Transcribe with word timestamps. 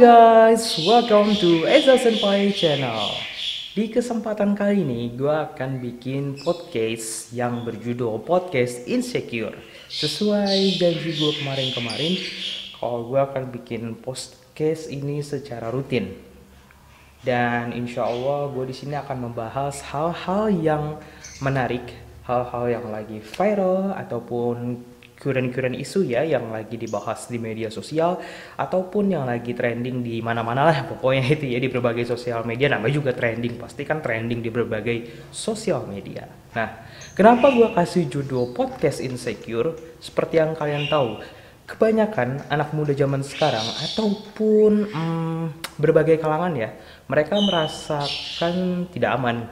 Guys, 0.00 0.80
welcome 0.88 1.36
to 1.36 1.68
Eza 1.68 2.00
Senpai 2.00 2.56
Channel. 2.56 3.12
Di 3.76 3.92
kesempatan 3.92 4.56
kali 4.56 4.80
ini, 4.80 5.12
gue 5.12 5.28
akan 5.28 5.76
bikin 5.76 6.40
podcast 6.40 7.28
yang 7.36 7.68
berjudul 7.68 8.24
Podcast 8.24 8.88
Insecure. 8.88 9.60
Sesuai 9.92 10.80
janji 10.80 11.20
gue 11.20 11.32
kemarin-kemarin, 11.44 12.16
kalau 12.80 13.12
gue 13.12 13.20
akan 13.20 13.52
bikin 13.52 13.92
podcast 14.00 14.88
ini 14.88 15.20
secara 15.20 15.68
rutin. 15.68 16.16
Dan 17.20 17.76
insya 17.76 18.08
Allah 18.08 18.48
gue 18.56 18.72
di 18.72 18.76
sini 18.80 18.96
akan 18.96 19.28
membahas 19.28 19.84
hal-hal 19.84 20.48
yang 20.48 20.84
menarik, 21.44 21.84
hal-hal 22.24 22.72
yang 22.72 22.88
lagi 22.88 23.20
viral 23.20 23.92
ataupun 23.92 24.80
current-current 25.20 25.76
isu 25.76 26.08
ya 26.08 26.24
yang 26.24 26.48
lagi 26.48 26.80
dibahas 26.80 27.28
di 27.28 27.36
media 27.36 27.68
sosial 27.68 28.16
ataupun 28.56 29.12
yang 29.12 29.28
lagi 29.28 29.52
trending 29.52 30.00
di 30.00 30.24
mana-mana 30.24 30.64
lah 30.64 30.88
pokoknya 30.88 31.36
itu 31.36 31.44
ya 31.44 31.60
di 31.60 31.68
berbagai 31.68 32.08
sosial 32.08 32.40
media. 32.48 32.72
Namanya 32.72 32.94
juga 32.96 33.12
trending 33.12 33.60
pasti 33.60 33.84
kan 33.84 34.00
trending 34.00 34.40
di 34.40 34.48
berbagai 34.48 35.28
sosial 35.28 35.84
media. 35.84 36.24
Nah 36.56 36.88
kenapa 37.12 37.52
gue 37.52 37.68
kasih 37.76 38.08
judul 38.08 38.56
podcast 38.56 39.04
insecure? 39.04 39.76
Seperti 40.00 40.40
yang 40.40 40.56
kalian 40.56 40.88
tahu 40.88 41.20
kebanyakan 41.68 42.42
anak 42.50 42.72
muda 42.72 42.96
zaman 42.96 43.20
sekarang 43.22 43.62
ataupun 43.92 44.90
hmm, 44.90 45.44
berbagai 45.78 46.18
kalangan 46.18 46.56
ya 46.56 46.72
mereka 47.06 47.36
merasakan 47.38 48.88
tidak 48.88 49.20
aman. 49.20 49.46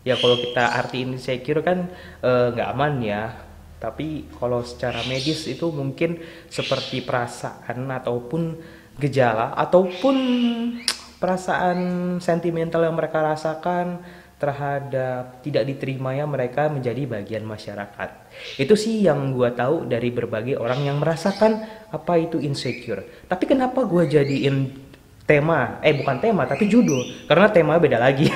Ya 0.00 0.16
kalau 0.16 0.40
kita 0.40 0.80
arti 0.80 1.04
insecure 1.04 1.60
kan 1.60 1.92
eh, 2.24 2.46
nggak 2.56 2.68
uh, 2.68 2.72
aman 2.72 3.04
ya 3.04 3.49
tapi 3.80 4.28
kalau 4.36 4.60
secara 4.60 5.00
medis 5.08 5.48
itu 5.48 5.72
mungkin 5.72 6.20
seperti 6.52 7.00
perasaan 7.00 7.88
ataupun 7.88 8.60
gejala 9.00 9.56
ataupun 9.56 10.16
perasaan 11.16 11.78
sentimental 12.20 12.84
yang 12.84 12.96
mereka 12.96 13.24
rasakan 13.24 14.04
terhadap 14.40 15.44
tidak 15.44 15.68
diterimanya 15.68 16.24
mereka 16.24 16.72
menjadi 16.72 17.04
bagian 17.04 17.44
masyarakat. 17.44 18.08
Itu 18.56 18.72
sih 18.72 19.04
yang 19.04 19.36
gue 19.36 19.52
tahu 19.52 19.84
dari 19.84 20.08
berbagai 20.08 20.56
orang 20.56 20.80
yang 20.88 20.96
merasakan 20.96 21.60
apa 21.92 22.16
itu 22.16 22.40
insecure. 22.40 23.04
Tapi 23.28 23.44
kenapa 23.44 23.84
gue 23.84 24.08
jadiin 24.08 24.88
tema 25.30 25.78
eh 25.86 25.94
bukan 25.94 26.18
tema 26.18 26.42
tapi 26.50 26.66
judul. 26.66 27.30
Karena 27.30 27.46
tema 27.54 27.78
beda 27.78 28.02
lagi. 28.02 28.26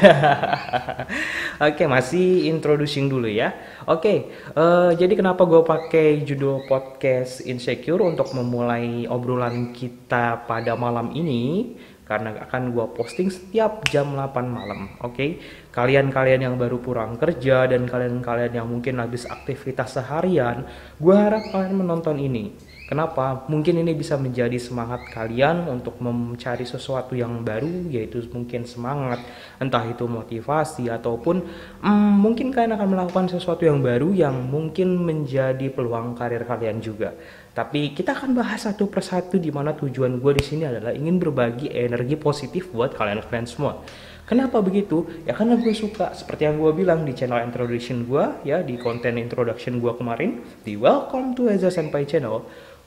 Oke 1.66 1.90
masih 1.90 2.46
introducing 2.46 3.10
dulu 3.10 3.26
ya. 3.26 3.50
Oke 3.90 4.30
uh, 4.54 4.94
jadi 4.94 5.18
kenapa 5.18 5.42
gue 5.42 5.66
pakai 5.66 6.22
judul 6.22 6.62
podcast 6.70 7.42
insecure 7.42 8.06
untuk 8.06 8.30
memulai 8.38 9.10
obrolan 9.10 9.74
kita 9.74 10.46
pada 10.46 10.78
malam 10.78 11.10
ini? 11.10 11.74
Karena 12.04 12.36
akan 12.36 12.76
gue 12.76 12.86
posting 12.94 13.32
setiap 13.32 13.80
jam 13.88 14.12
8 14.12 14.44
malam 14.44 14.92
oke? 15.00 15.16
Okay? 15.16 15.30
kalian-kalian 15.74 16.46
yang 16.46 16.54
baru 16.54 16.78
pulang 16.78 17.18
kerja 17.18 17.66
dan 17.66 17.90
kalian-kalian 17.90 18.62
yang 18.62 18.68
mungkin 18.70 19.02
habis 19.02 19.26
aktivitas 19.26 19.98
seharian 19.98 20.62
gue 21.02 21.16
harap 21.16 21.42
kalian 21.50 21.82
menonton 21.82 22.14
ini 22.22 22.54
Kenapa? 22.84 23.48
Mungkin 23.48 23.80
ini 23.80 23.96
bisa 23.96 24.20
menjadi 24.20 24.60
semangat 24.60 25.08
kalian 25.08 25.64
untuk 25.72 25.96
mencari 26.04 26.68
sesuatu 26.68 27.16
yang 27.16 27.40
baru, 27.40 27.88
yaitu 27.88 28.20
mungkin 28.28 28.68
semangat, 28.68 29.24
entah 29.56 29.88
itu 29.88 30.04
motivasi 30.04 30.92
ataupun 30.92 31.48
hmm, 31.80 32.12
mungkin 32.20 32.52
kalian 32.52 32.76
akan 32.76 32.88
melakukan 32.92 33.32
sesuatu 33.32 33.64
yang 33.64 33.80
baru 33.80 34.12
yang 34.12 34.36
mungkin 34.36 35.00
menjadi 35.00 35.72
peluang 35.72 36.12
karir 36.12 36.44
kalian 36.44 36.84
juga. 36.84 37.16
Tapi 37.56 37.96
kita 37.96 38.12
akan 38.12 38.36
bahas 38.36 38.68
satu 38.68 38.84
persatu 38.92 39.40
di 39.40 39.48
mana 39.48 39.72
tujuan 39.72 40.20
gue 40.20 40.32
di 40.36 40.44
sini 40.44 40.68
adalah 40.68 40.92
ingin 40.92 41.16
berbagi 41.16 41.72
energi 41.72 42.20
positif 42.20 42.68
buat 42.68 42.92
kalian-kalian 42.92 43.48
semua. 43.48 43.80
Kenapa 44.24 44.60
begitu? 44.64 45.04
Ya 45.28 45.36
karena 45.36 45.56
gue 45.60 45.72
suka 45.76 46.16
seperti 46.16 46.48
yang 46.48 46.56
gue 46.56 46.72
bilang 46.72 47.04
di 47.04 47.12
channel 47.12 47.44
introduction 47.44 48.08
gue 48.08 48.24
ya 48.44 48.64
di 48.64 48.80
konten 48.80 49.20
introduction 49.20 49.84
gue 49.84 49.92
kemarin 50.00 50.40
di 50.64 50.80
Welcome 50.80 51.36
to 51.36 51.52
Eza 51.52 51.68
Senpai 51.68 52.08
Channel 52.08 52.40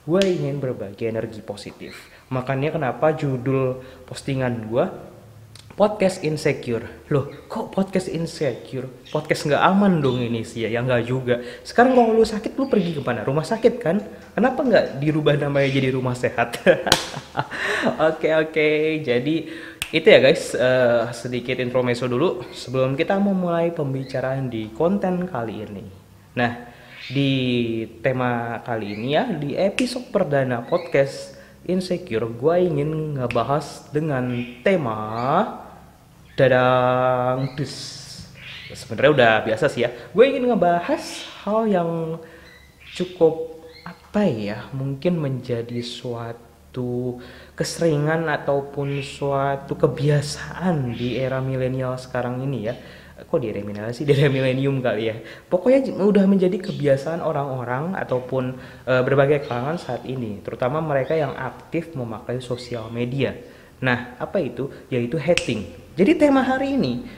gue 0.07 0.21
ingin 0.23 0.63
berbagi 0.63 1.11
energi 1.11 1.43
positif. 1.43 2.07
Makanya 2.31 2.71
kenapa 2.71 3.11
judul 3.11 3.83
postingan 4.07 4.71
gue 4.71 4.87
podcast 5.75 6.23
insecure. 6.23 6.87
Loh, 7.11 7.27
kok 7.51 7.75
podcast 7.75 8.07
insecure? 8.07 8.87
Podcast 9.11 9.45
nggak 9.45 9.59
aman 9.61 9.99
dong 9.99 10.23
ini 10.23 10.47
sih 10.47 10.63
ya? 10.63 10.73
Ya 10.73 10.79
nggak 10.79 11.03
juga. 11.05 11.43
Sekarang 11.61 11.93
kalau 11.93 12.15
lu 12.15 12.23
sakit 12.23 12.55
lu 12.55 12.71
pergi 12.71 12.95
ke 12.95 13.03
mana? 13.03 13.27
Rumah 13.27 13.43
sakit 13.43 13.73
kan? 13.83 13.99
Kenapa 14.31 14.63
nggak 14.63 15.03
dirubah 15.03 15.35
namanya 15.35 15.69
jadi 15.69 15.91
rumah 15.91 16.15
sehat? 16.15 16.57
Oke 18.09 18.33
oke, 18.33 18.57
okay. 18.57 19.05
jadi 19.05 19.35
itu 19.93 20.07
ya 20.09 20.19
guys 20.19 20.51
uh, 20.57 21.13
sedikit 21.13 21.61
intermezzo 21.61 22.09
dulu 22.09 22.43
sebelum 22.51 22.97
kita 22.97 23.15
memulai 23.21 23.69
pembicaraan 23.69 24.49
di 24.49 24.73
konten 24.73 25.29
kali 25.29 25.61
ini. 25.61 25.85
Nah, 26.35 26.51
di 27.07 27.31
tema 28.03 28.59
kali 28.67 28.91
ini 28.99 29.15
ya 29.15 29.31
di 29.31 29.55
episode 29.55 30.11
perdana 30.11 30.59
podcast 30.67 31.39
Insecure 31.63 32.27
gue 32.27 32.55
ingin 32.67 33.15
ngebahas 33.15 33.87
dengan 33.95 34.27
tema 34.59 34.99
dadang 36.35 37.55
dus 37.55 37.75
sebenarnya 38.75 39.11
udah 39.15 39.33
biasa 39.47 39.71
sih 39.71 39.87
ya 39.87 39.89
gue 40.11 40.23
ingin 40.27 40.51
ngebahas 40.51 41.03
hal 41.47 41.71
yang 41.71 42.19
cukup 42.91 43.63
apa 43.87 44.27
ya 44.27 44.67
mungkin 44.75 45.15
menjadi 45.15 45.79
suatu 45.79 47.23
keseringan 47.55 48.27
ataupun 48.27 48.99
suatu 48.99 49.79
kebiasaan 49.79 50.91
di 50.91 51.15
era 51.15 51.39
milenial 51.39 51.95
sekarang 51.95 52.43
ini 52.43 52.67
ya 52.67 52.75
kok 53.25 53.39
di 53.41 53.49
era 53.49 53.89
sih? 53.89 54.05
Di 54.07 54.13
era 54.13 54.29
kali 54.29 55.03
ya. 55.09 55.15
Pokoknya 55.49 55.89
udah 55.97 56.25
menjadi 56.29 56.57
kebiasaan 56.61 57.25
orang-orang 57.25 57.97
ataupun 57.97 58.43
e, 58.85 58.93
berbagai 59.01 59.49
kalangan 59.49 59.81
saat 59.81 60.05
ini 60.05 60.45
terutama 60.45 60.77
mereka 60.83 61.17
yang 61.17 61.33
aktif 61.33 61.97
memakai 61.97 62.37
sosial 62.37 62.93
media. 62.93 63.33
Nah 63.81 64.17
apa 64.21 64.37
itu? 64.37 64.69
Yaitu 64.93 65.17
hating. 65.17 65.65
Jadi 65.97 66.13
tema 66.13 66.45
hari 66.45 66.77
ini 66.77 67.09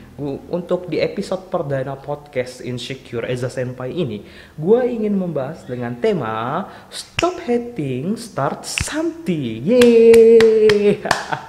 untuk 0.52 0.92
di 0.92 1.00
episode 1.00 1.48
perdana 1.48 1.96
podcast 1.96 2.60
Insecure 2.60 3.24
as 3.24 3.40
a 3.40 3.48
Senpai 3.48 3.96
ini, 3.96 4.20
gue 4.60 4.80
ingin 4.84 5.16
membahas 5.16 5.64
dengan 5.64 5.96
tema 5.96 6.68
Stop 6.92 7.40
Hating, 7.40 8.20
Start 8.20 8.68
Something. 8.68 9.64
Yeay! 9.64 11.00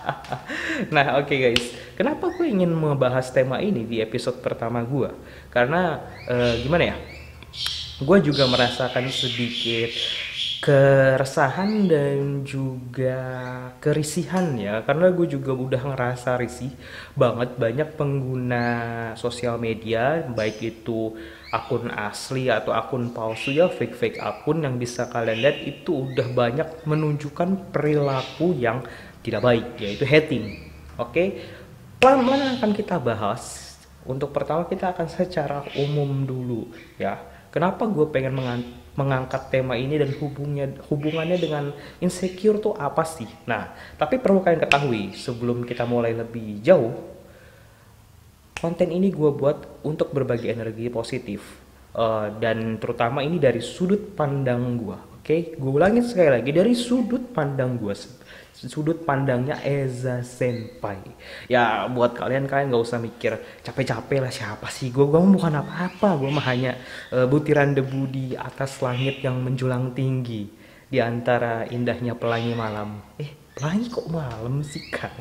nah, 0.96 1.20
oke 1.20 1.28
okay 1.28 1.38
guys. 1.52 1.66
Kenapa 2.00 2.32
gue 2.32 2.48
ingin 2.48 2.72
membahas 2.72 3.28
tema 3.36 3.60
ini 3.60 3.84
di 3.84 4.00
episode 4.00 4.40
pertama 4.40 4.80
gue? 4.88 5.12
Karena 5.52 6.00
uh, 6.32 6.56
gimana 6.64 6.96
ya? 6.96 6.98
Gue 8.02 8.24
juga 8.24 8.48
merasakan 8.48 9.12
sedikit 9.12 9.92
keresahan 10.62 11.90
dan 11.90 12.46
juga 12.46 13.18
kerisihan 13.82 14.54
ya. 14.54 14.86
Karena 14.86 15.10
gue 15.10 15.26
juga 15.26 15.58
udah 15.58 15.82
ngerasa 15.90 16.38
risih 16.38 16.70
banget 17.18 17.58
banyak 17.58 17.90
pengguna 17.98 18.66
sosial 19.18 19.58
media 19.58 20.22
baik 20.22 20.62
itu 20.62 21.18
akun 21.50 21.90
asli 21.90 22.48
atau 22.48 22.72
akun 22.78 23.10
palsu 23.10 23.52
ya 23.52 23.68
fake 23.68 23.98
fake 23.98 24.20
akun 24.22 24.62
yang 24.62 24.78
bisa 24.78 25.10
kalian 25.10 25.42
lihat 25.42 25.58
itu 25.66 26.14
udah 26.14 26.30
banyak 26.32 26.70
menunjukkan 26.86 27.74
perilaku 27.74 28.54
yang 28.54 28.86
tidak 29.26 29.42
baik 29.42 29.66
yaitu 29.82 30.06
hating. 30.06 30.62
Oke? 31.02 31.42
Pelan-pelan 31.98 32.62
akan 32.62 32.72
kita 32.78 33.02
bahas. 33.02 33.74
Untuk 34.02 34.34
pertama 34.34 34.66
kita 34.66 34.94
akan 34.94 35.10
secara 35.10 35.66
umum 35.78 36.26
dulu 36.26 36.70
ya. 37.02 37.18
Kenapa 37.50 37.86
gue 37.86 38.08
pengen 38.10 38.38
mengangkat 39.00 39.48
tema 39.48 39.80
ini 39.80 39.96
dan 39.96 40.12
hubungnya 40.20 40.68
hubungannya 40.92 41.40
dengan 41.40 41.72
insecure 42.04 42.60
tuh 42.60 42.76
apa 42.76 43.08
sih? 43.08 43.28
Nah, 43.48 43.72
tapi 43.96 44.20
perlu 44.20 44.44
kalian 44.44 44.60
ketahui 44.60 45.16
sebelum 45.16 45.64
kita 45.64 45.88
mulai 45.88 46.12
lebih 46.12 46.60
jauh, 46.60 46.92
konten 48.60 48.92
ini 48.92 49.10
gue 49.10 49.32
buat 49.32 49.82
untuk 49.88 50.12
berbagi 50.12 50.52
energi 50.52 50.92
positif 50.92 51.42
uh, 51.96 52.30
dan 52.38 52.78
terutama 52.78 53.24
ini 53.24 53.40
dari 53.40 53.64
sudut 53.64 54.14
pandang 54.14 54.76
gue. 54.78 54.98
Oke, 55.22 55.26
okay? 55.26 55.42
gue 55.54 55.72
ulangin 55.72 56.02
sekali 56.02 56.34
lagi 56.34 56.50
dari 56.50 56.74
sudut 56.74 57.30
pandang 57.32 57.78
gue 57.78 57.94
sudut 58.70 59.02
pandangnya 59.02 59.58
Eza 59.66 60.22
Senpai. 60.22 61.02
Ya 61.50 61.90
buat 61.90 62.14
kalian 62.14 62.46
kalian 62.46 62.70
nggak 62.70 62.84
usah 62.86 63.02
mikir 63.02 63.42
capek-capek 63.66 64.20
lah 64.22 64.34
siapa 64.34 64.70
sih 64.70 64.94
gue 64.94 65.06
gue 65.08 65.18
bukan 65.18 65.54
apa-apa 65.58 66.22
gue 66.22 66.30
mah 66.30 66.46
hanya 66.46 66.78
uh, 67.10 67.26
butiran 67.26 67.74
debu 67.74 68.02
di 68.12 68.26
atas 68.38 68.78
langit 68.86 69.26
yang 69.26 69.42
menjulang 69.42 69.98
tinggi 69.98 70.52
di 70.92 71.00
antara 71.02 71.66
indahnya 71.72 72.14
pelangi 72.14 72.54
malam. 72.54 73.02
Eh 73.18 73.56
pelangi 73.58 73.88
kok 73.90 74.08
malam 74.12 74.62
sih 74.62 74.84
kan? 74.94 75.16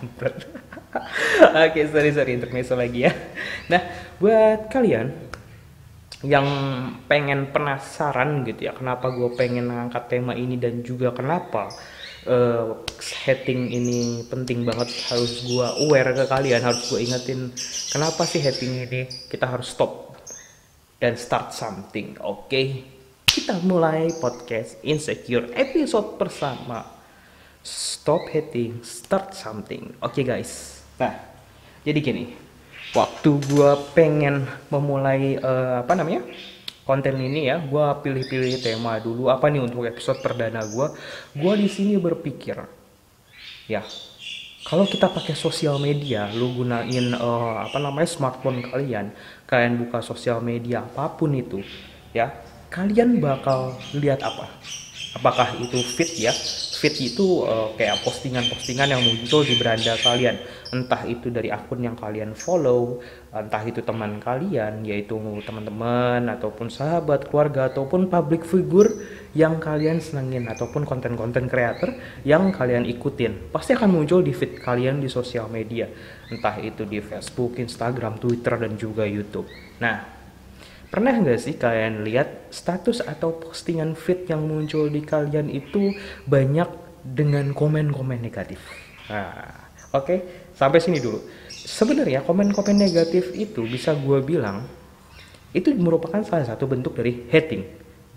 Oke 1.65 1.81
sorry 1.89 2.11
sorry 2.13 2.37
intermezzo 2.37 2.77
lagi 2.77 3.09
ya. 3.09 3.13
Nah 3.73 3.83
buat 4.21 4.69
kalian 4.69 5.31
yang 6.21 6.45
pengen 7.09 7.49
penasaran 7.49 8.45
gitu 8.45 8.69
ya 8.69 8.77
kenapa 8.77 9.09
gue 9.09 9.33
pengen 9.41 9.73
ngangkat 9.73 10.05
tema 10.13 10.37
ini 10.37 10.61
dan 10.61 10.85
juga 10.85 11.17
kenapa 11.17 11.73
uh, 12.27 12.81
hating 13.25 13.71
ini 13.73 14.27
penting 14.29 14.67
banget. 14.67 14.91
Harus 15.09 15.47
gua 15.47 15.77
aware 15.81 16.13
ke 16.13 16.25
kalian 16.27 16.61
harus 16.61 16.89
gua 16.91 17.01
ingetin 17.01 17.53
kenapa 17.93 18.27
sih 18.27 18.43
hating 18.43 18.89
ini. 18.89 19.03
Kita 19.29 19.47
harus 19.49 19.73
stop 19.73 20.19
dan 21.01 21.17
start 21.17 21.55
something 21.57 22.19
oke? 22.21 22.49
Okay? 22.49 22.99
kita 23.31 23.63
mulai 23.63 24.11
podcast 24.19 24.83
insecure 24.83 25.55
episode 25.55 26.19
pertama. 26.19 26.83
Stop 27.63 28.27
hating 28.27 28.83
start 28.83 29.39
something 29.39 29.95
oke 30.03 30.11
okay, 30.11 30.27
guys? 30.27 30.83
Nah 30.99 31.15
jadi 31.87 31.99
gini. 32.03 32.25
Waktu 32.91 33.39
gua 33.55 33.79
pengen 33.95 34.51
memulai 34.67 35.39
uh, 35.39 35.87
apa 35.87 35.95
namanya 35.95 36.27
konten 36.91 37.15
ini 37.23 37.47
ya 37.47 37.63
gue 37.63 37.87
pilih-pilih 38.03 38.59
tema 38.59 38.99
dulu. 38.99 39.31
Apa 39.31 39.47
nih 39.47 39.63
untuk 39.63 39.87
episode 39.87 40.19
perdana 40.19 40.67
gue 40.67 40.87
gue 41.39 41.55
di 41.55 41.69
sini 41.71 41.95
berpikir 41.95 42.59
ya 43.71 43.87
kalau 44.67 44.83
kita 44.83 45.07
pakai 45.07 45.39
sosial 45.39 45.79
media 45.79 46.27
lu 46.35 46.51
gunain 46.51 47.15
uh, 47.15 47.63
apa 47.63 47.79
namanya 47.79 48.11
smartphone 48.11 48.67
kalian 48.67 49.15
kalian 49.47 49.79
buka 49.79 50.03
sosial 50.03 50.43
media 50.43 50.83
apa 50.83 51.15
pun 51.15 51.31
itu 51.39 51.63
ya 52.11 52.35
kalian 52.71 53.19
bakal 53.19 53.75
lihat 53.99 54.23
apa? 54.23 54.47
Apakah 55.19 55.59
itu 55.59 55.83
fit 55.83 56.11
ya 56.23 56.31
fit 56.81 56.97
itu 56.97 57.45
uh, 57.45 57.77
kayak 57.77 58.01
postingan-postingan 58.01 58.89
yang 58.89 59.05
muncul 59.05 59.45
di 59.45 59.61
beranda 59.61 59.93
kalian. 60.01 60.41
Entah 60.73 61.05
itu 61.05 61.29
dari 61.29 61.53
akun 61.53 61.85
yang 61.85 61.93
kalian 61.93 62.33
follow 62.33 63.05
entah 63.31 63.63
itu 63.63 63.79
teman 63.85 64.19
kalian 64.19 64.83
yaitu 64.83 65.15
teman-teman 65.45 66.27
ataupun 66.35 66.67
sahabat 66.67 67.31
keluarga 67.31 67.71
ataupun 67.71 68.11
public 68.11 68.43
figure 68.43 68.91
yang 69.37 69.63
kalian 69.63 70.03
senengin 70.03 70.51
ataupun 70.51 70.83
konten-konten 70.83 71.47
creator 71.47 71.95
yang 72.27 72.51
kalian 72.51 72.89
ikutin. 72.89 73.53
Pasti 73.55 73.77
akan 73.77 73.91
muncul 73.93 74.25
di 74.25 74.35
feed 74.35 74.59
kalian 74.59 74.99
di 74.99 75.07
sosial 75.07 75.47
media. 75.47 75.87
Entah 76.33 76.59
itu 76.59 76.83
di 76.89 76.99
Facebook, 76.99 77.61
Instagram, 77.61 78.19
Twitter 78.19 78.59
dan 78.59 78.75
juga 78.75 79.07
YouTube. 79.07 79.47
Nah 79.79 80.20
Pernah 80.91 81.23
nggak 81.23 81.39
sih 81.39 81.55
kalian 81.55 82.03
lihat 82.03 82.51
status 82.51 82.99
atau 83.07 83.39
postingan 83.39 83.95
feed 83.95 84.27
yang 84.27 84.43
muncul 84.43 84.91
di 84.91 85.07
kalian 85.07 85.47
itu 85.47 85.95
banyak 86.27 86.67
dengan 87.07 87.55
komen-komen 87.55 88.19
negatif? 88.19 88.59
Nah, 89.07 89.71
oke, 89.95 90.03
okay, 90.03 90.19
sampai 90.51 90.83
sini 90.83 90.99
dulu. 90.99 91.23
Sebenarnya 91.47 92.27
komen-komen 92.27 92.75
negatif 92.75 93.31
itu 93.39 93.63
bisa 93.71 93.95
gue 93.95 94.19
bilang 94.19 94.67
itu 95.55 95.71
merupakan 95.79 96.27
salah 96.27 96.47
satu 96.47 96.67
bentuk 96.67 96.99
dari 96.99 97.23
hating, 97.31 97.63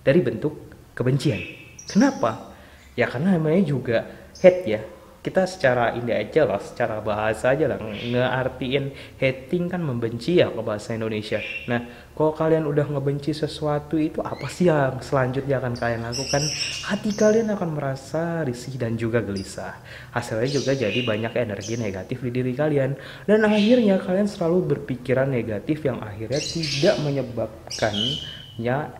dari 0.01 0.19
bentuk 0.25 0.57
kebencian. 0.97 1.45
Kenapa? 1.85 2.57
Ya 2.97 3.05
karena 3.05 3.37
namanya 3.37 3.61
juga 3.69 3.97
hate 4.41 4.65
ya, 4.65 4.81
kita 5.23 5.47
secara 5.47 5.95
ini 5.95 6.11
aja 6.11 6.43
lah, 6.43 6.59
secara 6.59 6.99
bahasa 6.99 7.55
aja 7.55 7.71
lah 7.71 7.79
ngeartiin 7.79 8.91
hating 9.15 9.71
kan 9.71 9.79
membenci 9.79 10.43
ya 10.43 10.51
ke 10.51 10.59
bahasa 10.59 10.91
Indonesia. 10.91 11.39
Nah, 11.71 12.11
kalau 12.11 12.35
kalian 12.35 12.67
udah 12.67 12.91
ngebenci 12.91 13.31
sesuatu 13.31 13.95
itu 13.95 14.19
apa 14.19 14.51
sih 14.51 14.67
yang 14.67 14.99
selanjutnya 14.99 15.63
akan 15.63 15.79
kalian 15.79 16.03
lakukan? 16.03 16.43
Hati 16.91 17.15
kalian 17.15 17.55
akan 17.55 17.69
merasa 17.71 18.43
risih 18.43 18.75
dan 18.75 18.99
juga 18.99 19.23
gelisah. 19.23 19.79
Hasilnya 20.11 20.49
juga 20.51 20.75
jadi 20.75 20.99
banyak 21.07 21.33
energi 21.39 21.79
negatif 21.79 22.19
di 22.19 22.29
diri 22.29 22.51
kalian 22.51 22.91
dan 23.23 23.39
akhirnya 23.47 24.03
kalian 24.03 24.27
selalu 24.27 24.75
berpikiran 24.75 25.31
negatif 25.31 25.87
yang 25.87 26.03
akhirnya 26.03 26.43
tidak 26.43 26.95
menyebabkan 26.99 27.95
ya 28.59 28.91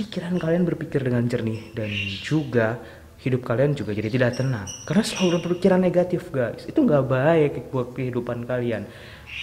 pikiran 0.00 0.40
kalian 0.40 0.64
berpikir 0.64 1.04
dengan 1.04 1.28
jernih 1.28 1.72
dan 1.76 1.92
juga 2.24 2.80
hidup 3.26 3.42
kalian 3.42 3.74
juga 3.74 3.90
jadi 3.90 4.06
tidak 4.06 4.38
tenang. 4.38 4.70
Karena 4.86 5.02
selalu 5.02 5.42
berpikiran 5.42 5.82
negatif 5.82 6.30
guys. 6.30 6.62
Itu 6.70 6.86
nggak 6.86 7.04
baik 7.10 7.52
buat 7.74 7.90
kehidupan 7.90 8.46
kalian. 8.46 8.86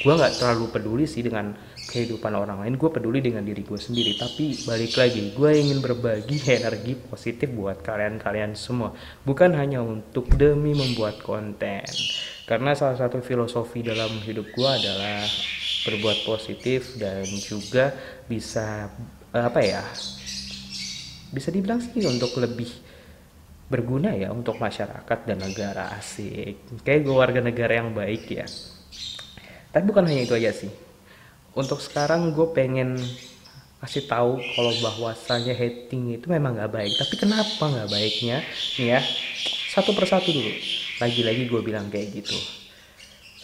Gue 0.01 0.13
nggak 0.15 0.39
terlalu 0.39 0.71
peduli 0.71 1.05
sih 1.05 1.19
dengan 1.19 1.51
kehidupan 1.91 2.31
orang 2.31 2.63
lain. 2.63 2.79
Gue 2.79 2.87
peduli 2.87 3.19
dengan 3.19 3.43
diri 3.43 3.59
gue 3.59 3.75
sendiri. 3.75 4.15
Tapi 4.15 4.63
balik 4.63 4.95
lagi 4.95 5.35
gue 5.35 5.51
ingin 5.51 5.83
berbagi 5.83 6.39
energi 6.47 6.95
positif 6.95 7.51
buat 7.51 7.83
kalian-kalian 7.83 8.55
semua. 8.55 8.95
Bukan 9.27 9.51
hanya 9.59 9.83
untuk 9.83 10.31
demi 10.39 10.71
membuat 10.71 11.19
konten. 11.19 11.83
Karena 12.47 12.71
salah 12.71 12.95
satu 12.95 13.19
filosofi 13.19 13.83
dalam 13.83 14.15
hidup 14.23 14.47
gue 14.47 14.69
adalah 14.71 15.27
berbuat 15.83 16.23
positif 16.23 16.95
dan 16.95 17.27
juga 17.27 17.91
bisa 18.31 18.87
apa 19.35 19.59
ya 19.59 19.83
bisa 21.33 21.49
dibilang 21.49 21.81
sih 21.81 22.05
untuk 22.05 22.37
lebih 22.37 22.69
berguna 23.73 24.13
ya 24.13 24.29
untuk 24.29 24.61
masyarakat 24.61 25.19
dan 25.25 25.41
negara 25.41 25.97
asik. 25.97 26.61
Kayak 26.85 27.09
gue 27.09 27.15
warga 27.17 27.41
negara 27.41 27.81
yang 27.81 27.89
baik 27.89 28.29
ya. 28.29 28.45
Tapi 29.73 29.83
bukan 29.89 30.05
hanya 30.05 30.29
itu 30.29 30.37
aja 30.37 30.53
sih. 30.53 30.69
Untuk 31.57 31.81
sekarang 31.81 32.29
gue 32.37 32.53
pengen 32.53 33.01
kasih 33.81 34.05
tahu 34.05 34.37
kalau 34.53 34.73
bahwasanya 34.79 35.57
hating 35.57 36.21
itu 36.21 36.29
memang 36.29 36.53
nggak 36.53 36.69
baik. 36.69 36.93
Tapi 36.93 37.13
kenapa 37.17 37.63
nggak 37.65 37.89
baiknya? 37.89 38.45
Nih 38.77 38.87
ya 38.93 39.01
satu 39.73 39.97
persatu 39.97 40.29
dulu. 40.29 40.53
Lagi-lagi 41.01 41.49
gue 41.49 41.61
bilang 41.65 41.89
kayak 41.89 42.13
gitu. 42.13 42.37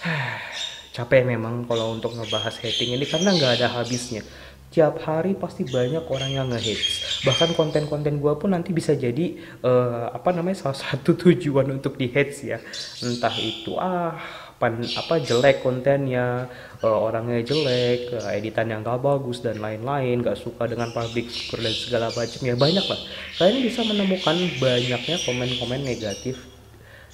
Capek 0.95 1.25
memang 1.25 1.65
kalau 1.65 1.97
untuk 1.97 2.13
ngebahas 2.13 2.53
hating 2.61 3.01
ini 3.01 3.05
karena 3.09 3.33
nggak 3.33 3.61
ada 3.61 3.67
habisnya 3.81 4.21
tiap 4.69 5.01
hari 5.01 5.33
pasti 5.33 5.66
banyak 5.66 6.06
orang 6.06 6.31
yang 6.31 6.48
nge-hate. 6.54 7.25
Bahkan 7.25 7.57
konten-konten 7.57 8.21
gue 8.21 8.33
pun 8.38 8.54
nanti 8.54 8.69
bisa 8.69 8.94
jadi 8.94 9.42
uh, 9.66 10.13
apa 10.13 10.30
namanya 10.30 10.69
salah 10.69 10.77
satu 10.77 11.18
tujuan 11.25 11.66
untuk 11.74 11.98
di 11.98 12.07
hate 12.13 12.33
ya. 12.45 12.62
Entah 13.01 13.33
itu 13.42 13.74
ah 13.81 14.13
pan, 14.61 14.78
apa 14.78 15.18
jelek 15.18 15.66
kontennya 15.66 16.45
uh, 16.85 16.97
orangnya 17.02 17.42
jelek 17.42 18.14
uh, 18.14 18.30
editan 18.30 18.69
yang 18.69 18.85
gak 18.85 19.02
bagus 19.02 19.42
dan 19.42 19.57
lain-lain 19.57 20.21
gak 20.21 20.38
suka 20.38 20.69
dengan 20.69 20.94
public 20.94 21.33
figure 21.33 21.66
dan 21.66 21.73
segala 21.73 22.07
macam 22.14 22.42
ya 22.45 22.54
banyak 22.54 22.85
lah. 22.85 22.99
Kalian 23.42 23.59
bisa 23.66 23.81
menemukan 23.81 24.38
banyaknya 24.61 25.18
komen-komen 25.26 25.81
negatif 25.81 26.38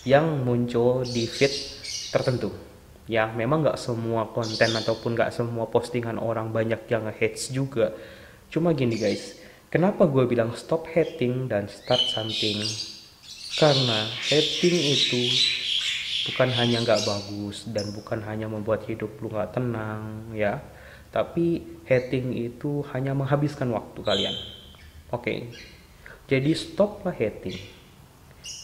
yang 0.04 0.44
muncul 0.44 1.08
di 1.08 1.24
feed 1.24 1.54
tertentu 2.12 2.65
ya 3.06 3.30
memang 3.30 3.62
nggak 3.62 3.78
semua 3.78 4.30
konten 4.34 4.74
ataupun 4.74 5.14
nggak 5.14 5.34
semua 5.34 5.70
postingan 5.70 6.18
orang 6.18 6.50
banyak 6.50 6.90
yang 6.90 7.06
hates 7.10 7.54
juga. 7.54 7.94
Cuma 8.50 8.74
gini 8.74 8.98
guys. 8.98 9.38
Kenapa 9.70 10.08
gue 10.08 10.24
bilang 10.30 10.56
stop 10.56 10.88
hating 10.90 11.52
dan 11.52 11.68
start 11.68 12.02
something? 12.14 12.64
Karena 13.60 14.08
hating 14.32 14.78
itu 14.78 15.22
bukan 16.32 16.50
hanya 16.56 16.82
nggak 16.82 17.04
bagus 17.06 17.68
dan 17.70 17.92
bukan 17.92 18.24
hanya 18.26 18.48
membuat 18.50 18.88
hidup 18.90 19.20
lu 19.22 19.30
nggak 19.30 19.54
tenang 19.54 20.32
ya. 20.34 20.64
Tapi 21.14 21.64
hating 21.88 22.36
itu 22.36 22.84
hanya 22.92 23.16
menghabiskan 23.16 23.72
waktu 23.72 24.00
kalian. 24.02 24.36
Oke. 25.14 25.22
Okay. 25.22 25.40
jadi 26.26 26.58
stoplah 26.58 27.14
hating 27.14 27.85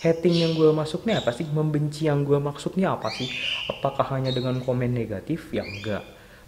hating 0.02 0.36
yang 0.36 0.52
gue 0.58 0.74
maksudnya 0.74 1.22
apa 1.22 1.30
sih? 1.30 1.46
Membenci 1.46 2.10
yang 2.10 2.26
gue 2.26 2.42
maksudnya 2.42 2.98
apa 2.98 3.14
sih? 3.14 3.30
Apakah 3.70 4.18
hanya 4.18 4.34
dengan 4.34 4.58
komen 4.62 4.90
negatif? 4.90 5.54
Ya 5.54 5.62
enggak. 5.62 6.02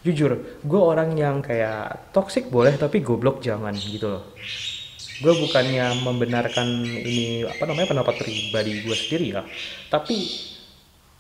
Jujur 0.04 0.60
gue 0.60 0.82
orang 0.82 1.16
yang 1.16 1.40
kayak 1.40 2.12
toxic 2.12 2.52
boleh 2.52 2.76
tapi 2.76 3.00
goblok 3.00 3.40
jangan 3.40 3.72
gitu 3.78 4.20
loh. 4.20 4.26
Gue 5.22 5.32
bukannya 5.38 6.04
membenarkan 6.04 6.84
ini 6.84 7.48
apa 7.48 7.64
namanya 7.70 7.96
pendapat 7.96 8.20
pribadi 8.20 8.84
gue 8.84 8.96
sendiri 8.98 9.26
ya. 9.38 9.42
Tapi 9.88 10.18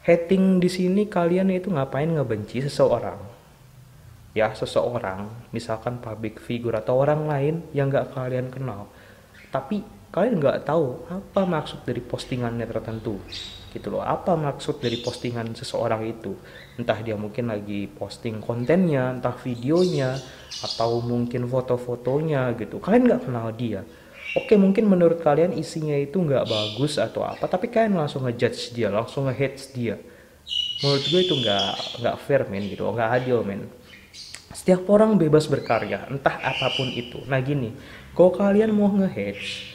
hating 0.04 0.60
di 0.60 0.68
sini 0.68 1.08
kalian 1.08 1.54
itu 1.54 1.72
ngapain 1.72 2.12
ngebenci 2.12 2.66
seseorang? 2.68 3.22
Ya 4.34 4.50
seseorang 4.52 5.30
misalkan 5.54 6.02
public 6.02 6.42
figure 6.42 6.76
atau 6.76 6.98
orang 7.00 7.30
lain 7.30 7.56
yang 7.72 7.88
gak 7.94 8.18
kalian 8.18 8.50
kenal. 8.50 8.90
Tapi 9.54 10.03
kalian 10.14 10.38
nggak 10.38 10.70
tahu 10.70 11.10
apa 11.10 11.42
maksud 11.42 11.82
dari 11.84 12.00
postingannya 12.00 12.70
tertentu 12.70 13.18
gitu 13.74 13.90
loh 13.90 14.06
apa 14.06 14.38
maksud 14.38 14.78
dari 14.78 15.02
postingan 15.02 15.58
seseorang 15.58 16.06
itu? 16.06 16.38
Entah 16.78 17.02
dia 17.02 17.18
mungkin 17.18 17.50
lagi 17.50 17.90
posting 17.90 18.38
kontennya 18.38 19.18
entah 19.18 19.34
videonya 19.34 20.14
atau 20.62 21.02
mungkin 21.02 21.50
foto-fotonya 21.50 22.54
gitu. 22.62 22.78
Kalian 22.78 23.10
nggak 23.10 23.22
kenal 23.26 23.50
dia? 23.58 23.82
Oke 24.38 24.58
mungkin 24.62 24.86
menurut 24.86 25.22
kalian 25.26 25.58
isinya 25.58 25.98
itu 25.98 26.22
nggak 26.22 26.46
bagus 26.46 27.02
atau 27.02 27.26
apa 27.26 27.50
tapi 27.50 27.70
kalian 27.70 27.98
langsung 27.98 28.30
ngejudge 28.30 28.78
dia 28.78 28.94
langsung 28.94 29.26
ngehate 29.26 29.74
dia. 29.74 29.98
Menurut 30.86 31.04
gue 31.10 31.22
itu 31.26 31.34
nggak 31.34 31.68
nggak 32.06 32.16
fair 32.22 32.46
men 32.54 32.70
gitu. 32.70 32.86
Nggak 32.86 33.10
adil 33.10 33.42
men. 33.42 33.66
Setiap 34.54 34.86
orang 34.86 35.18
bebas 35.18 35.50
berkarya 35.50 36.06
entah 36.14 36.38
apa 36.38 36.70
pun 36.78 36.86
itu. 36.94 37.26
Nah 37.26 37.42
gini 37.42 37.74
kalau 38.14 38.30
kalian 38.38 38.70
mau 38.70 38.94
ngehate 38.94 39.73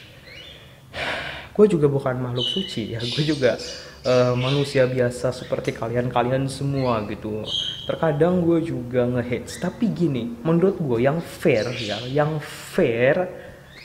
gue 1.59 1.65
juga 1.67 1.91
bukan 1.91 2.15
makhluk 2.23 2.47
suci 2.47 2.95
ya 2.95 3.03
gue 3.03 3.23
juga 3.27 3.59
uh, 4.07 4.35
manusia 4.39 4.87
biasa 4.87 5.35
seperti 5.35 5.75
kalian-kalian 5.75 6.47
semua 6.47 7.03
gitu. 7.07 7.43
Terkadang 7.89 8.45
gue 8.45 8.61
juga 8.61 9.03
ngehits 9.09 9.59
tapi 9.59 9.89
gini 9.89 10.39
menurut 10.45 10.77
gue 10.77 11.03
yang 11.03 11.19
fair 11.19 11.67
ya 11.73 11.97
yang 12.07 12.37
fair 12.39 13.27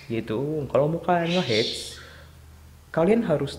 gitu 0.06 0.68
kalau 0.68 0.92
mau 0.92 1.00
kalian 1.00 1.40
ngehits 1.40 1.96
kalian 2.92 3.24
harus 3.24 3.58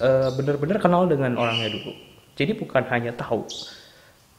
uh, 0.00 0.30
bener-bener 0.32 0.78
kenal 0.80 1.04
dengan 1.04 1.34
orangnya 1.36 1.74
dulu. 1.74 1.92
Jadi 2.32 2.56
bukan 2.56 2.88
hanya 2.88 3.12
tahu. 3.12 3.44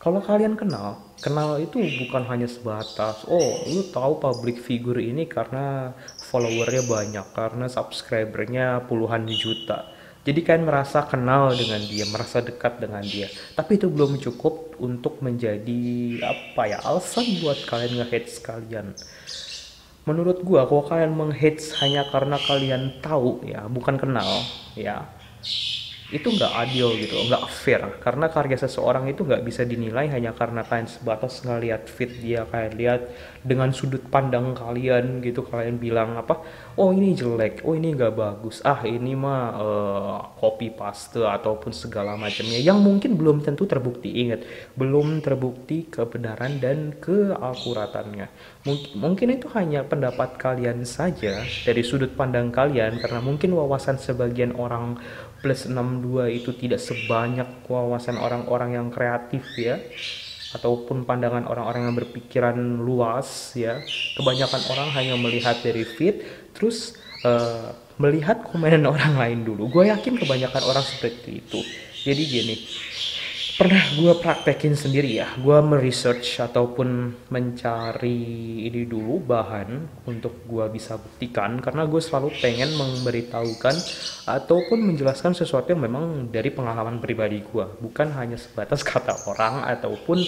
Kalau 0.02 0.20
kalian 0.20 0.58
kenal 0.58 1.00
kenal 1.24 1.56
itu 1.56 1.80
bukan 2.04 2.28
hanya 2.28 2.52
sebatas 2.52 3.24
oh 3.32 3.64
lu 3.72 3.88
tahu 3.88 4.20
public 4.20 4.60
figure 4.60 5.00
ini 5.00 5.24
karena 5.24 5.96
followernya 6.34 6.90
banyak 6.90 7.28
karena 7.38 7.70
subscribernya 7.70 8.90
puluhan 8.90 9.30
juta. 9.30 9.94
Jadi 10.26 10.40
kalian 10.42 10.66
merasa 10.66 11.06
kenal 11.06 11.54
dengan 11.54 11.84
dia 11.86 12.10
merasa 12.10 12.42
dekat 12.42 12.82
dengan 12.82 13.06
dia. 13.06 13.30
Tapi 13.54 13.78
itu 13.78 13.92
belum 13.92 14.18
cukup 14.18 14.82
untuk 14.82 15.22
menjadi 15.22 16.18
apa 16.26 16.74
ya 16.74 16.82
alasan 16.82 17.38
buat 17.44 17.62
kalian 17.70 18.02
nge-hate 18.02 18.32
sekalian. 18.34 18.98
Menurut 20.10 20.42
gua 20.42 20.66
kalau 20.66 20.84
kalian 20.90 21.14
menghate 21.14 21.62
hanya 21.80 22.10
karena 22.10 22.42
kalian 22.42 22.98
tahu 23.00 23.46
ya 23.46 23.70
bukan 23.70 23.96
kenal 23.96 24.44
ya 24.74 25.06
itu 26.14 26.30
nggak 26.30 26.54
adil 26.54 26.94
gitu 26.94 27.18
nggak 27.26 27.44
fair. 27.50 27.82
Karena 27.98 28.30
karya 28.30 28.54
seseorang 28.54 29.10
itu 29.10 29.26
nggak 29.26 29.42
bisa 29.42 29.66
dinilai 29.66 30.06
hanya 30.14 30.30
karena 30.38 30.62
kalian 30.62 30.86
sebatas 30.86 31.42
ngeliat 31.42 31.90
fit 31.90 32.14
dia 32.22 32.46
kalian 32.46 32.74
lihat 32.78 33.02
dengan 33.42 33.74
sudut 33.74 34.06
pandang 34.14 34.54
kalian 34.54 35.26
gitu 35.26 35.42
kalian 35.42 35.82
bilang 35.82 36.16
apa 36.16 36.40
oh 36.78 36.94
ini 36.94 37.12
jelek 37.18 37.66
oh 37.68 37.76
ini 37.76 37.92
nggak 37.92 38.14
bagus 38.16 38.64
ah 38.64 38.86
ini 38.86 39.18
mah 39.18 39.44
uh, 39.58 40.18
copy 40.38 40.70
paste 40.70 41.26
ataupun 41.26 41.74
segala 41.74 42.14
macamnya. 42.14 42.62
Yang 42.62 42.80
mungkin 42.86 43.12
belum 43.18 43.38
tentu 43.42 43.66
terbukti 43.66 44.14
ingat 44.14 44.46
belum 44.78 45.26
terbukti 45.26 45.90
kebenaran 45.90 46.62
dan 46.62 46.94
keakuratannya. 47.02 48.30
Mungkin 48.70 48.92
mungkin 49.02 49.28
itu 49.34 49.50
hanya 49.58 49.82
pendapat 49.82 50.38
kalian 50.38 50.86
saja 50.86 51.42
dari 51.66 51.82
sudut 51.82 52.14
pandang 52.14 52.54
kalian 52.54 53.02
karena 53.02 53.20
mungkin 53.20 53.58
wawasan 53.58 53.98
sebagian 53.98 54.54
orang 54.54 55.02
plus 55.44 55.68
62 55.68 56.40
itu 56.40 56.56
tidak 56.56 56.80
sebanyak 56.80 57.68
wawasan 57.68 58.16
orang-orang 58.16 58.80
yang 58.80 58.88
kreatif 58.88 59.44
ya. 59.60 59.84
Ataupun 60.56 61.04
pandangan 61.04 61.44
orang-orang 61.50 61.92
yang 61.92 61.96
berpikiran 62.00 62.56
luas 62.80 63.52
ya. 63.60 63.84
Kebanyakan 64.16 64.62
orang 64.72 64.90
hanya 64.96 65.16
melihat 65.20 65.60
dari 65.60 65.84
feed 65.84 66.24
terus 66.56 66.96
uh, 67.28 67.76
melihat 68.00 68.48
komenan 68.48 68.88
orang 68.96 69.20
lain 69.20 69.44
dulu. 69.44 69.68
Gue 69.68 69.92
yakin 69.92 70.16
kebanyakan 70.16 70.64
orang 70.64 70.86
seperti 70.88 71.44
itu. 71.44 71.60
Jadi 72.08 72.24
gini 72.24 72.56
pernah 73.54 73.86
gue 73.94 74.14
praktekin 74.18 74.74
sendiri 74.74 75.22
ya. 75.22 75.30
Gue 75.38 75.62
meresearch 75.62 76.42
ataupun 76.42 77.14
mencari 77.30 78.22
ini 78.66 78.90
dulu 78.90 79.22
bahan 79.22 80.02
untuk 80.10 80.46
gue 80.50 80.66
bisa 80.74 80.98
buktikan. 80.98 81.62
Karena 81.62 81.86
gue 81.86 82.02
selalu 82.02 82.34
pengen 82.42 82.74
memberitahukan 82.74 83.76
ataupun 84.26 84.80
menjelaskan 84.82 85.38
sesuatu 85.38 85.70
yang 85.70 85.86
memang 85.86 86.34
dari 86.34 86.50
pengalaman 86.50 86.98
pribadi 86.98 87.44
gue 87.44 87.66
bukan 87.78 88.16
hanya 88.18 88.40
sebatas 88.40 88.82
kata 88.90 89.30
orang 89.30 89.70
ataupun 89.70 90.24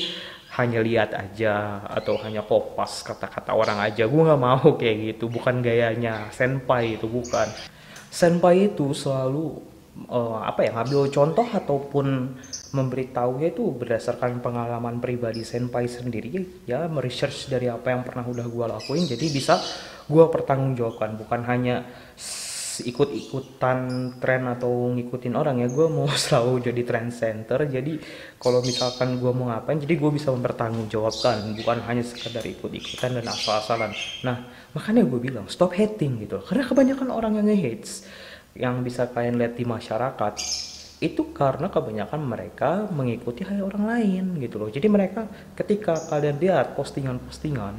hanya 0.56 0.80
lihat 0.80 1.12
aja 1.12 1.84
atau 1.84 2.16
hanya 2.24 2.40
kopas 2.46 3.02
kata-kata 3.02 3.52
orang 3.58 3.82
aja. 3.82 4.06
Gue 4.06 4.22
nggak 4.22 4.42
mau 4.42 4.70
kayak 4.80 5.18
gitu. 5.18 5.34
Bukan 5.34 5.66
gayanya. 5.66 6.30
Senpai 6.30 6.96
itu 7.02 7.10
bukan. 7.10 7.50
Senpai 8.14 8.72
itu 8.72 8.96
selalu 8.96 9.76
uh, 10.08 10.44
apa 10.44 10.68
ya 10.68 10.72
ngambil 10.76 11.12
contoh 11.12 11.48
ataupun 11.48 12.36
memberitahunya 12.76 13.56
itu 13.56 13.72
berdasarkan 13.72 14.44
pengalaman 14.44 15.00
pribadi 15.00 15.48
senpai 15.48 15.88
sendiri 15.88 16.64
ya 16.68 16.92
meresearch 16.92 17.48
dari 17.48 17.72
apa 17.72 17.96
yang 17.96 18.04
pernah 18.04 18.28
udah 18.28 18.44
gue 18.44 18.66
lakuin 18.68 19.08
jadi 19.08 19.26
bisa 19.32 19.56
gue 20.06 20.26
pertanggungjawabkan. 20.30 21.18
Bukan 21.18 21.42
hanya 21.50 21.86
ikut-ikutan 22.76 23.80
tren 24.20 24.52
atau 24.52 24.92
ngikutin 24.92 25.32
orang 25.32 25.64
ya 25.64 25.72
gue 25.72 25.88
mau 25.88 26.12
selalu 26.24 26.72
jadi 26.72 26.82
trend 26.86 27.12
center. 27.16 27.66
Jadi 27.66 27.98
kalau 28.38 28.62
misalkan 28.62 29.18
gue 29.18 29.32
mau 29.32 29.50
ngapain 29.50 29.80
jadi 29.82 29.96
gue 29.98 30.12
bisa 30.14 30.30
mempertanggungjawabkan. 30.34 31.58
Bukan 31.58 31.78
hanya 31.90 32.04
sekedar 32.06 32.46
ikut-ikutan 32.46 33.22
dan 33.22 33.26
asal-asalan. 33.26 33.92
Nah 34.22 34.38
makanya 34.76 35.08
gue 35.08 35.20
bilang 35.20 35.48
stop 35.50 35.74
hating 35.74 36.26
gitu. 36.28 36.42
Karena 36.44 36.64
kebanyakan 36.68 37.10
orang 37.10 37.42
yang 37.42 37.48
nge-hates 37.48 38.06
yang 38.56 38.88
bisa 38.88 39.12
kalian 39.12 39.36
lihat 39.36 39.60
di 39.60 39.68
masyarakat 39.68 40.34
itu 41.06 41.30
karena 41.30 41.70
kebanyakan 41.70 42.22
mereka 42.26 42.90
mengikuti 42.90 43.46
hal 43.46 43.62
orang 43.70 43.86
lain 43.86 44.26
gitu 44.42 44.58
loh. 44.58 44.70
Jadi 44.74 44.90
mereka 44.90 45.30
ketika 45.54 45.94
kalian 46.10 46.42
lihat 46.42 46.74
postingan-postingan 46.74 47.76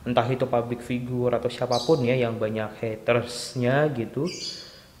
entah 0.00 0.24
itu 0.32 0.48
public 0.48 0.80
figure 0.80 1.36
atau 1.36 1.52
siapa 1.52 1.76
pun 1.84 2.00
ya 2.00 2.16
yang 2.16 2.40
banyak 2.40 2.80
hatersnya 2.80 3.84
gitu 3.92 4.24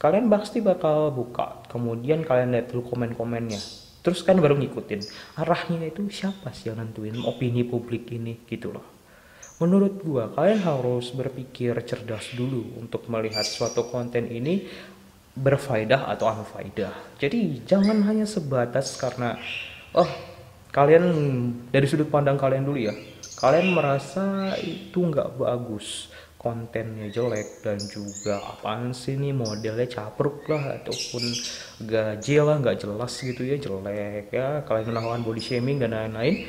kalian 0.00 0.32
pasti 0.32 0.64
bakal 0.64 1.12
buka. 1.12 1.64
Kemudian 1.68 2.24
kalian 2.24 2.56
lihat 2.56 2.72
dulu 2.72 2.96
komen-komennya. 2.96 3.60
Terus 4.00 4.24
kan 4.24 4.40
baru 4.40 4.56
ngikutin 4.56 5.00
arahnya 5.36 5.92
itu 5.92 6.08
siapa 6.08 6.56
sih 6.56 6.72
yang 6.72 6.80
nentuin 6.80 7.20
opini 7.20 7.68
publik 7.68 8.08
ini? 8.08 8.40
Gitu 8.48 8.72
loh. 8.72 9.00
Menurut 9.60 10.00
gua 10.00 10.32
kalian 10.32 10.64
harus 10.64 11.12
berpikir 11.12 11.76
cerdas 11.84 12.32
dulu 12.32 12.80
untuk 12.80 13.04
melihat 13.12 13.44
suatu 13.44 13.92
konten 13.92 14.24
ini 14.32 14.64
berfaedah 15.36 16.10
atau 16.10 16.26
anfaidah. 16.30 16.92
Jadi 17.18 17.62
jangan 17.66 18.02
hanya 18.06 18.26
sebatas 18.26 18.98
karena 18.98 19.38
oh 19.94 20.10
kalian 20.70 21.04
dari 21.70 21.86
sudut 21.86 22.10
pandang 22.10 22.38
kalian 22.38 22.66
dulu 22.66 22.78
ya. 22.78 22.94
Kalian 23.40 23.72
merasa 23.72 24.52
itu 24.60 25.00
nggak 25.00 25.40
bagus, 25.40 26.12
kontennya 26.40 27.12
jelek 27.12 27.60
dan 27.60 27.76
juga 27.76 28.40
apaan 28.40 28.96
sih 28.96 29.20
nih 29.20 29.36
modelnya 29.36 29.84
capruk 29.84 30.48
lah 30.48 30.80
ataupun 30.80 31.20
gaji 31.84 32.34
lah 32.40 32.56
nggak 32.64 32.80
jelas 32.80 33.12
gitu 33.20 33.44
ya 33.44 33.60
jelek 33.60 34.32
ya 34.32 34.64
kalian 34.64 34.88
melakukan 34.88 35.20
body 35.20 35.42
shaming 35.44 35.76
dan 35.76 35.92
lain-lain 35.92 36.48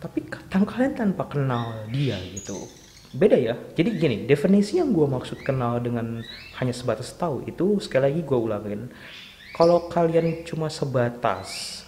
tapi 0.00 0.24
kalian 0.48 0.96
tanpa 0.96 1.28
kenal 1.28 1.84
dia 1.92 2.16
gitu 2.32 2.64
beda 3.12 3.36
ya 3.36 3.54
jadi 3.76 3.92
gini 3.92 4.16
definisi 4.24 4.80
yang 4.80 4.96
gue 4.96 5.04
maksud 5.04 5.44
kenal 5.44 5.76
dengan 5.84 6.24
hanya 6.60 6.76
sebatas 6.76 7.16
tahu 7.16 7.48
itu 7.48 7.80
sekali 7.80 8.12
lagi 8.12 8.20
gue 8.20 8.38
ulangin. 8.38 8.92
Kalau 9.56 9.88
kalian 9.88 10.44
cuma 10.46 10.68
sebatas 10.68 11.82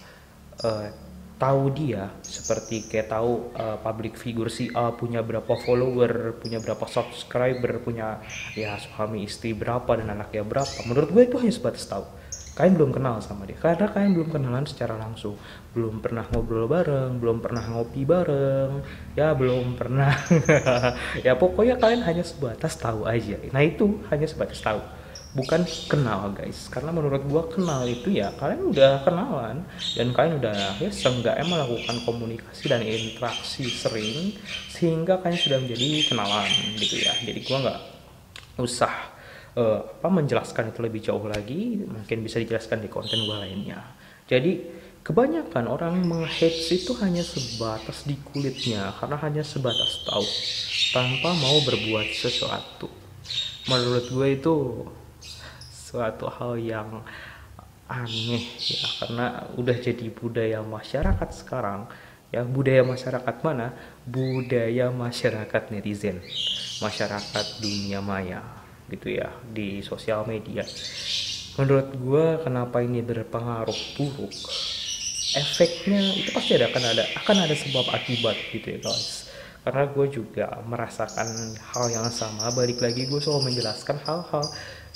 uh, 0.65 0.89
tahu 1.37 1.63
dia 1.73 2.09
seperti 2.21 2.87
kayak 2.89 3.11
tahu 3.11 3.53
uh, 3.53 3.77
public 3.81 4.17
figure 4.17 4.49
si 4.49 4.69
A 4.73 4.93
punya 4.93 5.19
berapa 5.19 5.49
follower 5.49 6.39
punya 6.39 6.61
berapa 6.61 6.85
subscriber 6.87 7.81
punya 7.83 8.21
ya 8.55 8.77
suami 8.79 9.25
istri 9.25 9.51
berapa 9.51 9.89
dan 9.97 10.13
anaknya 10.13 10.45
berapa 10.45 10.87
menurut 10.87 11.09
gue 11.11 11.23
itu 11.27 11.37
hanya 11.37 11.53
sebatas 11.53 11.85
tahu. 11.85 12.05
Kalian 12.53 12.77
belum 12.77 12.91
kenal 12.93 13.17
sama 13.21 13.49
dia 13.49 13.57
karena 13.57 13.89
kalian 13.89 14.13
belum 14.13 14.29
kenalan 14.29 14.65
secara 14.69 14.93
langsung 14.93 15.33
belum 15.73 16.05
pernah 16.05 16.21
ngobrol 16.29 16.69
bareng 16.69 17.17
belum 17.17 17.41
pernah 17.41 17.65
ngopi 17.73 18.05
bareng 18.05 18.85
ya 19.17 19.33
belum 19.33 19.73
pernah. 19.73 20.13
Ya 21.25 21.33
pokoknya 21.33 21.81
kalian 21.81 22.05
hanya 22.05 22.21
sebatas 22.21 22.77
tahu 22.77 23.09
aja. 23.09 23.37
Nah 23.49 23.61
itu 23.65 24.01
hanya 24.13 24.29
sebatas 24.29 24.61
tahu. 24.61 24.81
Bukan 25.33 25.65
kenal 25.89 26.29
guys. 26.37 26.69
Karena 26.69 26.93
menurut 26.93 27.25
gua 27.25 27.49
kenal 27.49 27.89
itu 27.89 28.13
ya 28.13 28.29
kalian 28.37 28.69
udah 28.69 29.01
kenalan 29.01 29.65
dan 29.97 30.07
kalian 30.13 30.37
udah 30.37 30.77
ya 30.77 30.89
seenggaknya 30.93 31.45
melakukan 31.49 31.97
komunikasi 32.05 32.69
dan 32.69 32.85
interaksi 32.85 33.65
sering 33.65 34.37
sehingga 34.69 35.17
kalian 35.25 35.41
sudah 35.41 35.57
menjadi 35.57 35.85
kenalan 36.05 36.49
gitu 36.77 37.01
ya. 37.01 37.13
Jadi 37.25 37.39
gua 37.49 37.57
nggak 37.65 37.79
usah 38.61 38.93
uh, 39.57 39.79
apa 39.81 40.09
menjelaskan 40.09 40.69
itu 40.69 40.79
lebih 40.85 41.01
jauh 41.01 41.25
lagi. 41.25 41.81
Mungkin 41.81 42.21
bisa 42.21 42.37
dijelaskan 42.37 42.85
di 42.85 42.89
konten 42.93 43.25
gue 43.25 43.37
lainnya. 43.37 43.81
Jadi 44.29 44.82
kebanyakan 45.03 45.67
orang 45.67 45.99
menghate 46.07 46.71
itu 46.71 46.95
hanya 47.03 47.19
sebatas 47.19 48.07
di 48.07 48.15
kulitnya 48.31 48.95
karena 48.95 49.19
hanya 49.19 49.43
sebatas 49.43 50.07
tahu 50.07 50.23
tanpa 50.95 51.35
mau 51.35 51.59
berbuat 51.67 52.07
sesuatu. 52.15 52.87
Menurut 53.67 54.07
gue 54.07 54.27
itu 54.31 54.55
suatu 55.71 56.31
hal 56.31 56.55
yang 56.55 57.03
aneh 57.91 58.47
ya 58.63 58.87
karena 59.03 59.25
udah 59.59 59.77
jadi 59.77 60.07
budaya 60.07 60.63
masyarakat 60.63 61.29
sekarang. 61.35 61.91
Ya 62.31 62.41
budaya 62.47 62.81
masyarakat 62.81 63.35
mana? 63.45 63.75
Budaya 64.07 64.89
masyarakat 64.89 65.63
netizen 65.69 66.23
masyarakat 66.81 67.45
dunia 67.61 68.01
maya 68.01 68.41
gitu 68.87 69.19
ya 69.19 69.31
di 69.51 69.83
sosial 69.83 70.23
media. 70.25 70.63
Menurut 71.59 71.93
gue 71.93 72.25
kenapa 72.41 72.81
ini 72.81 73.05
berpengaruh 73.05 73.79
buruk 73.93 74.33
efeknya 75.33 76.01
itu 76.13 76.29
pasti 76.29 76.57
ada 76.57 76.69
akan 76.69 76.83
ada 76.93 77.03
akan 77.21 77.37
ada 77.49 77.55
sebab 77.57 77.85
akibat 77.89 78.37
gitu 78.53 78.77
ya 78.77 78.79
guys. 78.81 79.33
Karena 79.63 79.87
gue 79.87 80.07
juga 80.11 80.59
merasakan 80.67 81.55
hal 81.55 81.85
yang 81.87 82.07
sama. 82.11 82.51
Balik 82.51 82.83
lagi 82.83 83.07
gue 83.07 83.19
selalu 83.23 83.53
menjelaskan 83.53 83.95
hal-hal 84.03 84.43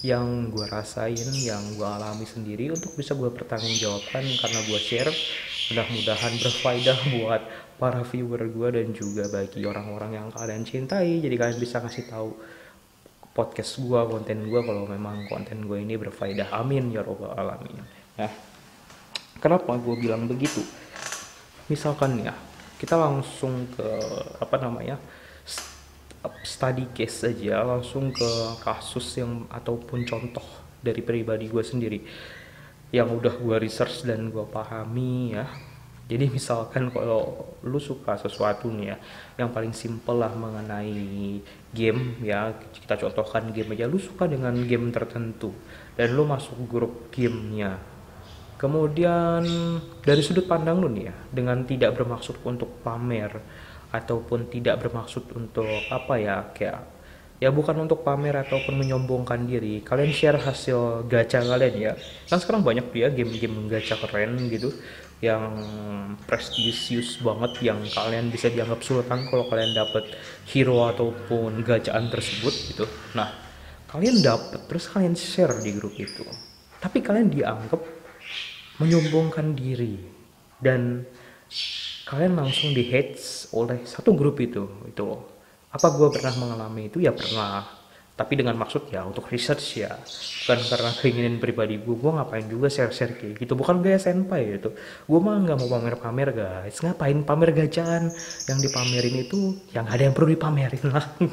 yang 0.06 0.54
gue 0.54 0.66
rasain 0.68 1.30
yang 1.42 1.64
gue 1.74 1.88
alami 1.88 2.28
sendiri 2.28 2.70
untuk 2.70 2.94
bisa 2.94 3.16
gue 3.16 3.32
pertanggungjawabkan 3.32 4.28
karena 4.28 4.60
gue 4.68 4.80
share. 4.84 5.12
Mudah-mudahan 5.72 6.34
berfaedah 6.40 6.98
buat 7.16 7.42
para 7.80 8.04
viewer 8.04 8.44
gue 8.52 8.68
dan 8.76 8.88
juga 8.92 9.32
bagi 9.32 9.64
orang-orang 9.64 10.20
yang 10.20 10.28
kalian 10.36 10.68
cintai. 10.68 11.24
Jadi 11.24 11.36
kalian 11.40 11.60
bisa 11.64 11.80
kasih 11.80 12.06
tahu 12.12 12.36
podcast 13.32 13.80
gue 13.80 14.02
konten 14.10 14.52
gue 14.52 14.62
kalau 14.66 14.84
memang 14.84 15.32
konten 15.32 15.64
gue 15.64 15.80
ini 15.80 15.96
berfaedah. 15.96 16.52
Amin 16.52 16.92
ya 16.92 17.08
robbal 17.08 17.32
alamin. 17.40 17.80
Nah 18.20 18.57
kenapa 19.38 19.74
gue 19.78 19.96
bilang 19.98 20.26
begitu? 20.26 20.62
Misalkan 21.68 22.22
ya 22.24 22.34
kita 22.78 22.94
langsung 22.94 23.66
ke 23.74 23.90
apa 24.38 24.56
namanya 24.62 25.02
study 26.44 26.92
case 26.94 27.28
saja 27.28 27.64
langsung 27.64 28.12
ke 28.14 28.30
kasus 28.62 29.18
yang 29.18 29.48
ataupun 29.50 30.04
contoh 30.04 30.44
dari 30.82 31.02
pribadi 31.02 31.48
gue 31.50 31.64
sendiri. 31.64 32.00
Yang 32.92 33.08
udah 33.20 33.34
gue 33.36 33.56
research 33.60 34.08
dan 34.08 34.32
gue 34.32 34.46
pahami 34.48 35.36
ya. 35.36 35.46
Jadi 36.08 36.32
misalkan 36.32 36.88
kalau 36.88 37.52
lu 37.68 37.84
suka 37.84 38.16
sesuatu 38.16 38.72
nih 38.72 38.96
ya 38.96 38.98
yang 39.44 39.52
paling 39.52 39.76
simple 39.76 40.16
lah 40.16 40.32
mengenai 40.32 41.44
game 41.76 42.16
ya 42.24 42.56
kita 42.72 42.96
contohkan 42.96 43.52
game 43.52 43.76
aja. 43.76 43.92
Lu 43.92 44.00
suka 44.00 44.24
dengan 44.24 44.56
game 44.64 44.88
tertentu 44.96 45.52
dan 46.00 46.16
lu 46.16 46.24
masuk 46.24 46.56
grup 46.64 47.12
gamenya 47.12 47.97
kemudian 48.58 49.46
dari 50.02 50.22
sudut 50.26 50.50
pandang 50.50 50.82
lu 50.82 50.90
nih 50.90 51.14
ya 51.14 51.16
dengan 51.30 51.62
tidak 51.64 51.94
bermaksud 51.98 52.42
untuk 52.42 52.82
pamer 52.82 53.38
ataupun 53.94 54.52
tidak 54.52 54.82
bermaksud 54.84 55.30
untuk 55.38 55.70
apa 55.88 56.14
ya 56.20 56.36
kayak 56.52 56.82
ya 57.38 57.54
bukan 57.54 57.86
untuk 57.86 58.02
pamer 58.02 58.34
ataupun 58.42 58.82
menyombongkan 58.82 59.46
diri 59.46 59.86
kalian 59.86 60.10
share 60.10 60.42
hasil 60.42 61.06
gacha 61.06 61.46
kalian 61.46 61.76
ya. 61.78 61.94
Kan 62.28 62.42
sekarang 62.42 62.66
banyak 62.66 62.90
ya 62.98 63.14
game-game 63.14 63.70
gacha 63.70 63.96
keren 64.02 64.50
gitu 64.50 64.74
yang 65.18 65.58
prestisius 66.30 67.18
banget 67.26 67.74
yang 67.74 67.82
kalian 67.90 68.30
bisa 68.30 68.54
dianggap 68.54 68.86
sultan 68.86 69.26
kalau 69.30 69.50
kalian 69.50 69.74
dapat 69.74 70.14
hero 70.46 70.86
ataupun 70.90 71.66
gacaan 71.66 72.10
tersebut 72.10 72.54
gitu. 72.74 72.86
Nah 73.18 73.34
kalian 73.90 74.22
dapat 74.22 74.66
terus 74.66 74.90
kalian 74.90 75.14
share 75.18 75.58
di 75.62 75.74
grup 75.78 75.94
itu. 75.98 76.26
Tapi 76.78 77.02
kalian 77.02 77.34
dianggap 77.34 77.82
menyombongkan 78.82 79.58
diri. 79.58 79.98
Dan 80.58 81.06
kalian 82.08 82.40
langsung 82.40 82.74
di 82.74 82.88
hates 82.88 83.52
oleh 83.54 83.84
satu 83.84 84.16
grup 84.16 84.40
itu 84.42 84.66
itu 84.88 85.02
loh. 85.04 85.38
Apa 85.70 85.94
gue 85.94 86.08
pernah 86.10 86.34
mengalami 86.40 86.90
itu? 86.90 86.98
Ya 87.04 87.14
pernah. 87.14 87.68
Tapi 88.18 88.34
dengan 88.34 88.58
maksud 88.58 88.90
ya 88.90 89.06
untuk 89.06 89.30
research 89.30 89.86
ya. 89.86 89.94
Bukan 90.02 90.58
karena 90.74 90.90
keinginan 90.98 91.38
pribadi 91.38 91.78
gue 91.78 91.94
gue 91.94 92.12
ngapain 92.18 92.50
juga 92.50 92.66
share-share 92.66 93.14
kayak 93.14 93.46
gitu? 93.46 93.54
Bukan 93.54 93.86
gaya 93.86 94.02
senpai 94.02 94.58
gitu. 94.58 94.74
Gue 95.06 95.20
mah 95.22 95.38
nggak 95.38 95.58
mau 95.62 95.70
pamer-pamer 95.78 96.34
guys. 96.34 96.82
Ngapain 96.82 97.22
pamer 97.22 97.54
gajaan 97.54 98.10
yang 98.50 98.58
dipamerin 98.58 99.16
itu 99.22 99.62
yang 99.70 99.86
ada 99.86 100.10
yang 100.10 100.18
perlu 100.18 100.34
dipamerin 100.34 100.86
lah. 100.90 101.06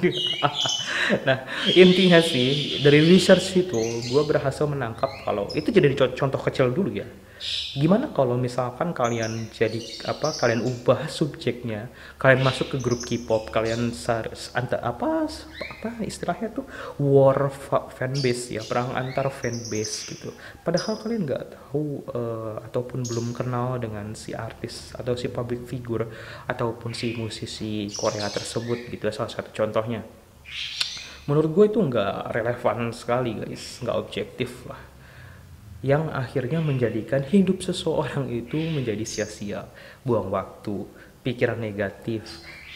Nah 1.05 1.45
intinya 1.77 2.17
sih 2.25 2.81
dari 2.81 3.05
research 3.05 3.69
itu 3.69 3.77
gue 4.09 4.23
berhasil 4.25 4.65
menangkap 4.65 5.13
kalau 5.29 5.53
itu 5.53 5.69
jadi 5.69 5.93
contoh 6.17 6.41
kecil 6.41 6.73
dulu 6.73 6.89
ya 6.97 7.05
gimana 7.75 8.09
kalau 8.15 8.41
misalkan 8.41 8.97
kalian 8.97 9.51
jadi 9.53 9.77
apa 10.09 10.33
kalian 10.39 10.65
ubah 10.65 11.11
subjeknya 11.11 11.93
kalian 12.17 12.41
masuk 12.47 12.73
ke 12.73 12.79
grup 12.81 13.05
K-pop 13.05 13.53
kalian 13.53 13.93
antar 14.55 14.81
apa 14.81 15.29
apa 15.29 15.91
istilahnya 16.01 16.55
tuh 16.55 16.65
war 17.03 17.53
fanbase 17.93 18.57
ya 18.57 18.63
perang 18.65 18.97
antar 18.97 19.29
fanbase 19.29 20.15
gitu. 20.15 20.33
Padahal 20.65 20.97
kalian 20.97 21.29
nggak 21.29 21.45
tahu 21.53 22.01
uh, 22.15 22.65
ataupun 22.65 23.05
belum 23.05 23.37
kenal 23.37 23.77
dengan 23.77 24.17
si 24.17 24.33
artis 24.33 24.97
atau 24.97 25.13
si 25.13 25.29
public 25.29 25.69
figure 25.69 26.09
ataupun 26.49 26.97
si 26.97 27.13
musisi 27.19 27.93
Korea 27.93 28.31
tersebut 28.33 28.89
gitu 28.89 29.05
salah 29.13 29.29
satu 29.29 29.53
contohnya. 29.53 30.01
Menurut 31.29 31.51
gue 31.53 31.65
itu 31.73 31.81
nggak 31.81 32.33
relevan 32.33 32.93
sekali 32.93 33.37
guys. 33.37 33.81
Nggak 33.85 33.97
objektif 33.97 34.65
lah 34.69 34.94
yang 35.85 36.09
akhirnya 36.09 36.65
menjadikan 36.65 37.21
hidup 37.29 37.61
seseorang 37.61 38.33
itu 38.33 38.57
menjadi 38.57 39.05
sia-sia, 39.05 39.69
buang 40.01 40.33
waktu, 40.33 40.89
pikiran 41.21 41.61
negatif. 41.61 42.25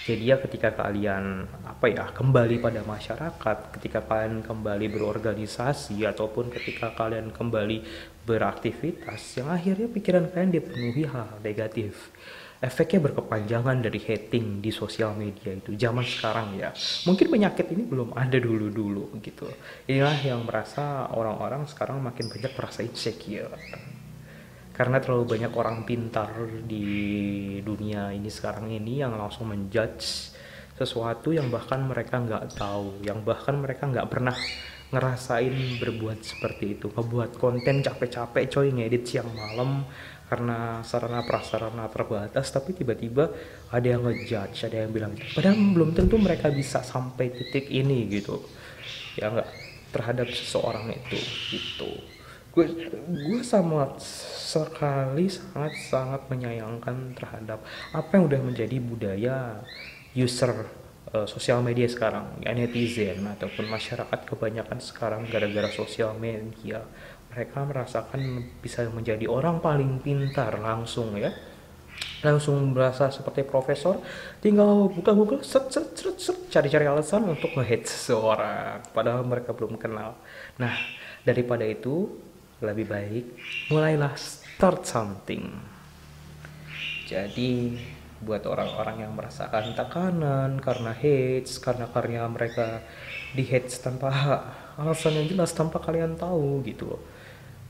Jadi 0.05 0.29
ya 0.29 0.37
ketika 0.37 0.77
kalian 0.77 1.49
apa 1.65 1.89
ya 1.89 2.13
kembali 2.13 2.61
pada 2.61 2.85
masyarakat, 2.85 3.57
ketika 3.81 4.05
kalian 4.05 4.45
kembali 4.45 4.93
berorganisasi 4.93 6.05
ataupun 6.05 6.53
ketika 6.53 6.93
kalian 6.93 7.33
kembali 7.33 7.85
beraktivitas, 8.29 9.41
yang 9.41 9.49
akhirnya 9.57 9.89
pikiran 9.89 10.29
kalian 10.29 10.53
dipenuhi 10.53 11.09
hal, 11.09 11.33
-hal 11.33 11.41
negatif 11.41 12.13
efeknya 12.59 12.99
berkepanjangan 13.11 13.79
dari 13.79 14.03
hating 14.03 14.59
di 14.59 14.75
sosial 14.75 15.15
media 15.15 15.55
itu 15.55 15.79
zaman 15.79 16.03
sekarang 16.03 16.59
ya. 16.59 16.75
Mungkin 17.07 17.27
penyakit 17.31 17.71
ini 17.71 17.87
belum 17.87 18.19
ada 18.19 18.35
dulu 18.35 18.67
dulu 18.67 19.05
gitu. 19.23 19.47
Inilah 19.87 20.19
yang 20.27 20.43
merasa 20.43 21.07
orang-orang 21.15 21.71
sekarang 21.71 22.03
makin 22.03 22.27
banyak 22.27 22.53
merasa 22.59 22.83
insecure. 22.83 23.55
Karena 24.75 25.03
terlalu 25.03 25.39
banyak 25.39 25.53
orang 25.59 25.83
pintar 25.83 26.31
di 26.67 26.87
dunia 27.63 28.15
ini 28.15 28.31
sekarang 28.31 28.71
ini 28.71 29.03
yang 29.03 29.15
langsung 29.19 29.51
menjudge 29.51 30.35
sesuatu 30.79 31.35
yang 31.35 31.51
bahkan 31.51 31.83
mereka 31.83 32.23
nggak 32.23 32.55
tahu 32.55 33.03
yang 33.03 33.27
bahkan 33.27 33.59
mereka 33.59 33.91
nggak 33.91 34.07
pernah 34.07 34.39
ngerasain 34.95 35.83
berbuat 35.83 36.23
seperti 36.23 36.79
itu. 36.79 36.87
Ngebuat 36.95 37.37
konten 37.43 37.83
capek-capek 37.83 38.45
coy 38.51 38.71
ngedit 38.71 39.05
siang 39.05 39.31
malam 39.35 39.85
karena 40.29 40.85
sarana 40.85 41.25
prasarana 41.25 41.89
terbatas 41.89 42.53
tapi 42.53 42.77
tiba-tiba 42.77 43.33
ada 43.73 43.87
yang 43.89 44.05
ngejudge 44.05 44.69
ada 44.69 44.85
yang 44.85 44.93
bilang 44.93 45.17
padahal 45.33 45.57
belum 45.57 45.97
tentu 45.97 46.21
mereka 46.21 46.53
bisa 46.53 46.85
sampai 46.85 47.33
titik 47.33 47.73
ini 47.73 48.07
gitu. 48.13 48.45
Ya 49.17 49.33
enggak 49.33 49.49
terhadap 49.91 50.29
seseorang 50.31 50.93
itu 50.93 51.19
gitu. 51.53 51.91
Gue 52.53 52.69
gue 53.09 53.41
sama 53.41 53.97
sekali 54.01 55.29
sangat 55.29 55.73
sangat 55.89 56.23
menyayangkan 56.29 57.17
terhadap 57.17 57.65
apa 57.93 58.11
yang 58.17 58.25
udah 58.29 58.41
menjadi 58.41 58.77
budaya 58.81 59.37
user 60.17 60.67
uh, 61.13 61.27
sosial 61.29 61.61
media 61.65 61.87
sekarang 61.89 62.41
ya 62.43 62.53
netizen 62.53 63.25
ataupun 63.25 63.69
masyarakat 63.69 64.21
kebanyakan 64.29 64.79
sekarang 64.81 65.23
gara-gara 65.29 65.71
sosial 65.73 66.17
media 66.17 66.85
mereka 67.33 67.63
merasakan 67.65 68.45
bisa 68.65 68.89
menjadi 68.89 69.29
orang 69.29 69.61
paling 69.61 70.01
pintar 70.01 70.57
langsung 70.59 71.15
ya. 71.15 71.33
Langsung 72.23 72.75
berasa 72.75 73.11
seperti 73.11 73.47
profesor 73.47 73.99
tinggal 74.43 74.91
buka 74.91 75.15
Google 75.15 75.43
set 75.43 75.71
set 75.71 75.95
set 75.95 76.19
set 76.19 76.39
cari-cari 76.51 76.87
alasan 76.87 77.27
untuk 77.27 77.55
nge 77.55 77.87
seseorang 77.87 78.83
padahal 78.91 79.23
mereka 79.27 79.55
belum 79.55 79.79
kenal. 79.79 80.19
Nah 80.59 80.75
daripada 81.23 81.63
itu 81.67 82.11
lebih 82.59 82.87
baik 82.91 83.25
mulailah 83.71 84.15
start 84.19 84.83
something. 84.87 85.47
Jadi 87.07 87.79
buat 88.19 88.43
orang-orang 88.51 89.07
yang 89.07 89.15
merasakan 89.15 89.79
tekanan 89.79 90.59
karena 90.59 90.91
hates 90.91 91.63
karena 91.63 91.87
karya 91.87 92.27
mereka 92.27 92.83
di 93.31 93.47
hates 93.47 93.79
tanpa 93.79 94.11
alasan 94.75 95.23
yang 95.23 95.27
jelas 95.31 95.55
tanpa 95.55 95.79
kalian 95.79 96.19
tahu 96.19 96.67
gitu 96.67 96.95
loh 96.95 97.03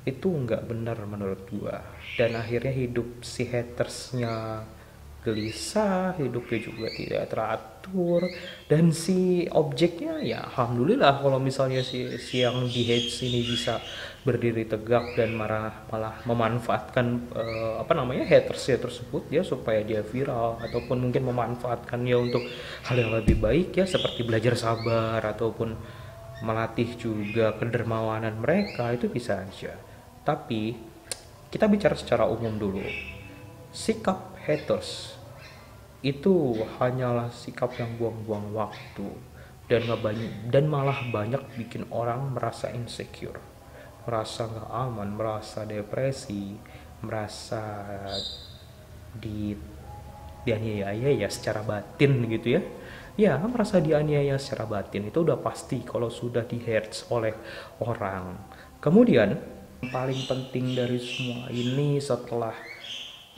itu 0.09 0.33
nggak 0.33 0.65
benar 0.65 0.97
menurut 1.05 1.45
gua. 1.53 1.85
Dan 2.17 2.41
akhirnya 2.41 2.73
hidup 2.73 3.21
si 3.21 3.45
hatersnya 3.45 4.65
gelisah 5.29 6.15
hidupnya 6.17 6.59
juga 6.63 6.89
tidak 6.95 7.23
teratur 7.29 8.23
dan 8.71 8.95
si 8.95 9.45
objeknya 9.51 10.23
ya 10.23 10.47
alhamdulillah 10.47 11.19
kalau 11.19 11.43
misalnya 11.43 11.83
si, 11.83 12.07
si 12.23 12.41
yang 12.41 12.65
di 12.71 12.87
hate 12.87 13.13
ini 13.27 13.43
bisa 13.43 13.83
berdiri 14.23 14.63
tegak 14.65 15.19
dan 15.19 15.35
marah 15.35 15.85
malah 15.91 16.23
memanfaatkan 16.23 17.07
uh, 17.35 17.83
apa 17.83 17.93
namanya 17.99 18.31
hatersnya 18.31 18.79
tersebut 18.79 19.27
ya 19.29 19.43
supaya 19.43 19.83
dia 19.83 20.07
viral 20.07 20.63
ataupun 20.63 21.11
mungkin 21.11 21.27
memanfaatkannya 21.27 22.17
untuk 22.17 22.45
hal 22.87 22.97
yang 22.97 23.13
lebih 23.13 23.43
baik 23.43 23.75
ya 23.75 23.85
seperti 23.91 24.23
belajar 24.23 24.55
sabar 24.55 25.19
ataupun 25.19 25.75
melatih 26.47 26.95
juga 26.95 27.59
kedermawanan 27.59 28.39
mereka 28.39 28.95
itu 28.95 29.11
bisa 29.11 29.43
aja 29.43 29.88
tapi 30.29 30.77
kita 31.49 31.65
bicara 31.65 31.97
secara 31.97 32.29
umum 32.29 32.53
dulu. 32.61 32.85
Sikap 33.73 34.37
haters 34.45 35.17
itu 36.05 36.53
hanyalah 36.77 37.33
sikap 37.33 37.73
yang 37.81 37.97
buang-buang 37.97 38.53
waktu 38.53 39.09
dan 39.73 39.89
banyak 39.89 40.53
dan 40.53 40.69
malah 40.69 41.01
banyak 41.09 41.41
bikin 41.57 41.89
orang 41.89 42.37
merasa 42.37 42.69
insecure, 42.77 43.41
merasa 44.05 44.45
nggak 44.45 44.69
aman, 44.69 45.09
merasa 45.17 45.65
depresi, 45.65 46.61
merasa 47.01 47.97
di 49.17 49.57
dianiaya 50.45 51.13
ya 51.13 51.29
secara 51.29 51.61
batin 51.65 52.25
gitu 52.31 52.57
ya 52.57 52.63
ya 53.19 53.35
merasa 53.43 53.83
dianiaya 53.83 54.39
secara 54.39 54.65
batin 54.65 55.11
itu 55.11 55.27
udah 55.27 55.37
pasti 55.43 55.83
kalau 55.83 56.09
sudah 56.09 56.47
di 56.47 56.63
oleh 57.11 57.35
orang 57.83 58.39
kemudian 58.81 59.58
paling 59.87 60.27
penting 60.27 60.75
dari 60.75 60.99
semua 60.99 61.47
ini 61.55 62.03
setelah 62.03 62.55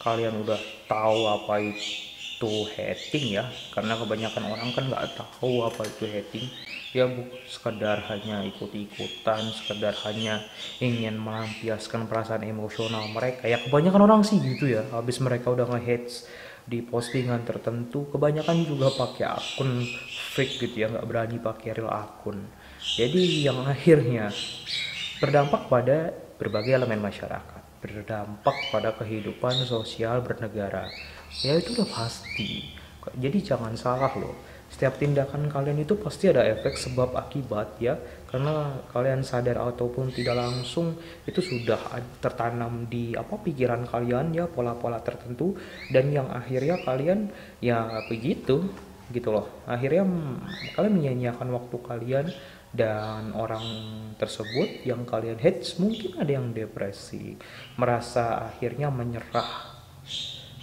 kalian 0.01 0.41
udah 0.41 0.61
tahu 0.89 1.29
apa 1.29 1.61
itu 1.61 2.53
hating 2.73 3.37
ya. 3.37 3.45
Karena 3.77 4.01
kebanyakan 4.01 4.45
orang 4.49 4.71
kan 4.73 4.85
nggak 4.89 5.07
tahu 5.21 5.69
apa 5.69 5.85
itu 5.85 6.09
hating. 6.09 6.49
Ya 6.91 7.07
bu 7.07 7.23
sekedar 7.47 8.03
hanya 8.11 8.43
ikut-ikutan 8.51 9.47
sekedar 9.55 9.95
hanya 10.11 10.43
ingin 10.83 11.21
melampiaskan 11.21 12.11
perasaan 12.11 12.43
emosional 12.43 13.07
mereka. 13.15 13.47
Ya 13.47 13.61
kebanyakan 13.63 14.03
orang 14.09 14.21
sih 14.27 14.41
gitu 14.41 14.67
ya. 14.67 14.83
Habis 14.91 15.21
mereka 15.23 15.53
udah 15.53 15.69
nge 15.71 16.27
di 16.67 16.83
postingan 16.83 17.43
tertentu 17.47 18.07
kebanyakan 18.11 18.63
juga 18.63 18.91
pakai 18.95 19.27
akun 19.27 19.87
fake 20.35 20.67
gitu 20.67 20.77
ya. 20.83 20.87
Nggak 20.91 21.07
berani 21.07 21.37
pakai 21.39 21.69
real 21.79 21.93
akun. 21.93 22.43
Jadi 22.81 23.45
yang 23.47 23.61
akhirnya 23.69 24.33
berdampak 25.21 25.69
pada 25.69 26.11
berbagai 26.41 26.73
elemen 26.73 27.05
masyarakat 27.05 27.61
berdampak 27.81 28.57
pada 28.69 28.93
kehidupan 28.97 29.65
sosial 29.65 30.21
bernegara. 30.21 30.89
Ya 31.41 31.57
itu 31.57 31.73
udah 31.77 31.89
pasti. 31.89 32.77
Jadi 33.17 33.41
jangan 33.41 33.73
salah 33.77 34.13
loh. 34.21 34.37
Setiap 34.71 35.03
tindakan 35.03 35.51
kalian 35.51 35.83
itu 35.83 35.99
pasti 35.99 36.31
ada 36.31 36.47
efek 36.47 36.77
sebab 36.77 37.17
akibat 37.17 37.81
ya. 37.81 37.97
Karena 38.29 38.79
kalian 38.93 39.25
sadar 39.25 39.59
ataupun 39.59 40.13
tidak 40.13 40.37
langsung 40.37 40.95
itu 41.25 41.41
sudah 41.43 41.81
tertanam 42.23 42.87
di 42.87 43.17
apa 43.17 43.41
pikiran 43.41 43.89
kalian 43.89 44.37
ya 44.37 44.45
pola-pola 44.47 45.01
tertentu. 45.01 45.57
Dan 45.89 46.13
yang 46.13 46.29
akhirnya 46.29 46.79
kalian 46.85 47.33
ya 47.65 48.05
begitu 48.13 48.69
gitu 49.11 49.29
loh. 49.35 49.51
Akhirnya 49.67 50.07
kalian 50.77 50.95
menyanyiakan 50.95 51.49
waktu 51.51 51.77
kalian 51.81 52.27
dan 52.71 53.35
orang 53.35 53.67
tersebut 54.15 54.87
yang 54.87 55.03
kalian 55.03 55.43
hate 55.43 55.67
mungkin 55.83 56.23
ada 56.23 56.31
yang 56.39 56.55
depresi 56.55 57.35
merasa 57.75 58.47
akhirnya 58.47 58.89
menyerah. 58.95 59.75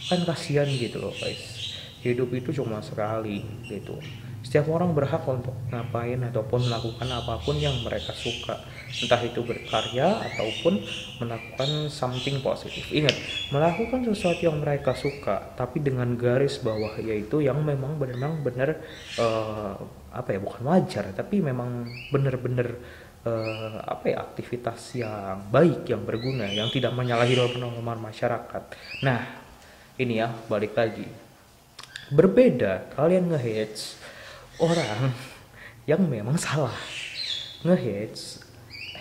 Kan 0.07 0.23
kasihan 0.23 0.67
gitu 0.67 1.03
loh 1.03 1.11
guys. 1.11 1.75
Hidup 1.99 2.31
itu 2.31 2.63
cuma 2.63 2.79
sekali 2.79 3.43
gitu. 3.67 3.99
Setiap 4.39 4.71
orang 4.71 4.95
berhak 4.95 5.27
untuk 5.27 5.51
ngapain 5.67 6.23
ataupun 6.31 6.71
melakukan 6.71 7.09
apa 7.11 7.35
pun 7.43 7.59
yang 7.59 7.75
mereka 7.83 8.15
suka 8.15 8.63
entah 8.87 9.21
itu 9.21 9.43
berkarya 9.43 10.23
ataupun 10.31 10.79
melakukan 11.19 11.91
something 11.91 12.39
positif. 12.39 12.87
Ingat 12.89 13.15
melakukan 13.51 14.07
sesuatu 14.07 14.47
yang 14.47 14.63
mereka 14.63 14.95
suka 14.95 15.53
tapi 15.59 15.83
dengan 15.83 16.15
garis 16.15 16.63
bawah 16.63 16.95
yaitu 16.97 17.43
yang 17.43 17.59
memang 17.61 17.99
benar-benar 17.99 18.79
uh, 19.19 19.75
apa 20.11 20.33
ya 20.33 20.39
bukan 20.39 20.63
wajar 20.65 21.11
tapi 21.13 21.43
memang 21.43 21.85
benar-benar 22.09 22.79
uh, 23.27 23.77
apa 23.83 24.05
ya 24.15 24.17
aktivitas 24.23 24.97
yang 24.97 25.51
baik 25.51 25.85
yang 25.85 26.01
berguna 26.07 26.47
yang 26.47 26.71
tidak 26.71 26.95
menyalahi 26.95 27.35
norma-norma 27.35 28.09
masyarakat. 28.09 28.63
Nah 29.03 29.21
ini 29.99 30.23
ya 30.23 30.31
balik 30.47 30.73
lagi. 30.73 31.05
Berbeda 32.07 32.95
kalian 32.95 33.35
ngehits 33.35 33.99
orang 34.63 35.11
yang 35.83 36.07
memang 36.07 36.39
salah. 36.39 36.75
Ngehits 37.67 38.46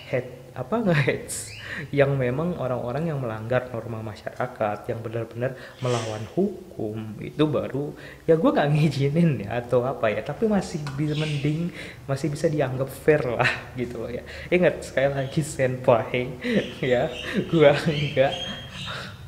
head 0.07 0.25
apa 0.57 0.75
ngehits 0.89 1.53
yang 1.93 2.17
memang 2.17 2.57
orang-orang 2.57 3.13
yang 3.13 3.21
melanggar 3.21 3.69
norma 3.69 4.01
masyarakat 4.01 4.89
yang 4.89 4.99
benar-benar 5.05 5.53
melawan 5.77 6.25
hukum 6.33 7.13
itu 7.21 7.45
baru 7.45 7.93
ya 8.25 8.33
gue 8.33 8.49
gak 8.49 8.73
ngizinin 8.73 9.45
ya 9.45 9.61
atau 9.61 9.85
apa 9.85 10.09
ya 10.09 10.25
tapi 10.25 10.49
masih 10.49 10.81
bisa 10.97 11.13
mending 11.13 11.69
masih 12.09 12.33
bisa 12.33 12.49
dianggap 12.49 12.89
fair 12.89 13.21
lah 13.21 13.51
gitu 13.77 14.09
ya. 14.09 14.25
Ingat 14.49 14.89
sekali 14.89 15.09
lagi 15.13 15.41
senpai 15.45 16.33
ya 16.81 17.13
gue 17.37 17.71
enggak 17.85 18.33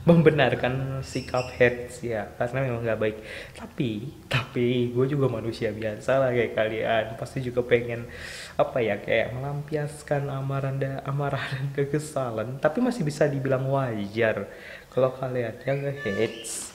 membenarkan 0.10 1.06
sikap 1.06 1.54
heads 1.54 2.02
ya 2.02 2.34
karena 2.36 2.66
memang 2.66 2.82
nggak 2.82 3.00
baik. 3.00 3.18
Tapi 3.54 3.90
tapi 4.26 4.90
gue 4.90 5.06
juga 5.06 5.30
manusia 5.30 5.70
biasa 5.70 6.18
lah 6.18 6.30
kayak 6.34 6.54
kalian. 6.58 7.06
Pasti 7.16 7.46
juga 7.46 7.62
pengen 7.62 8.10
apa 8.58 8.82
ya 8.82 8.98
kayak 8.98 9.38
melampiaskan 9.38 10.26
amarah 10.28 10.74
dan 10.74 11.00
amarah 11.06 11.46
dan 11.54 11.70
kekesalan. 11.78 12.58
Tapi 12.58 12.82
masih 12.82 13.06
bisa 13.06 13.30
dibilang 13.30 13.70
wajar 13.70 14.50
kalau 14.90 15.14
kalian 15.14 15.54
yang 15.64 15.80
heads 16.02 16.74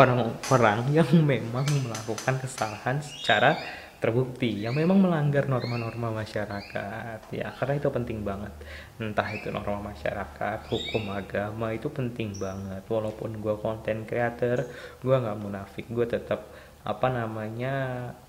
orang-orang 0.00 0.88
yang 0.94 1.10
memang 1.20 1.66
melakukan 1.84 2.40
kesalahan 2.40 3.02
secara 3.04 3.60
terbukti 3.96 4.60
yang 4.60 4.76
memang 4.76 5.00
melanggar 5.00 5.48
norma-norma 5.48 6.20
masyarakat. 6.20 7.32
Ya 7.32 7.48
karena 7.56 7.74
itu 7.80 7.88
penting 7.88 8.20
banget. 8.22 8.52
Entah 9.00 9.28
itu 9.32 9.48
norma 9.48 9.92
masyarakat 9.92 10.68
hukum 10.68 11.08
agama 11.12 11.72
itu 11.72 11.88
penting 11.88 12.36
banget. 12.36 12.84
Walaupun 12.86 13.40
gue 13.40 13.54
konten 13.56 14.04
creator 14.04 14.68
gue 15.00 15.16
nggak 15.16 15.38
munafik 15.40 15.88
gue 15.88 16.04
tetap 16.04 16.52
apa 16.86 17.10
namanya 17.10 17.74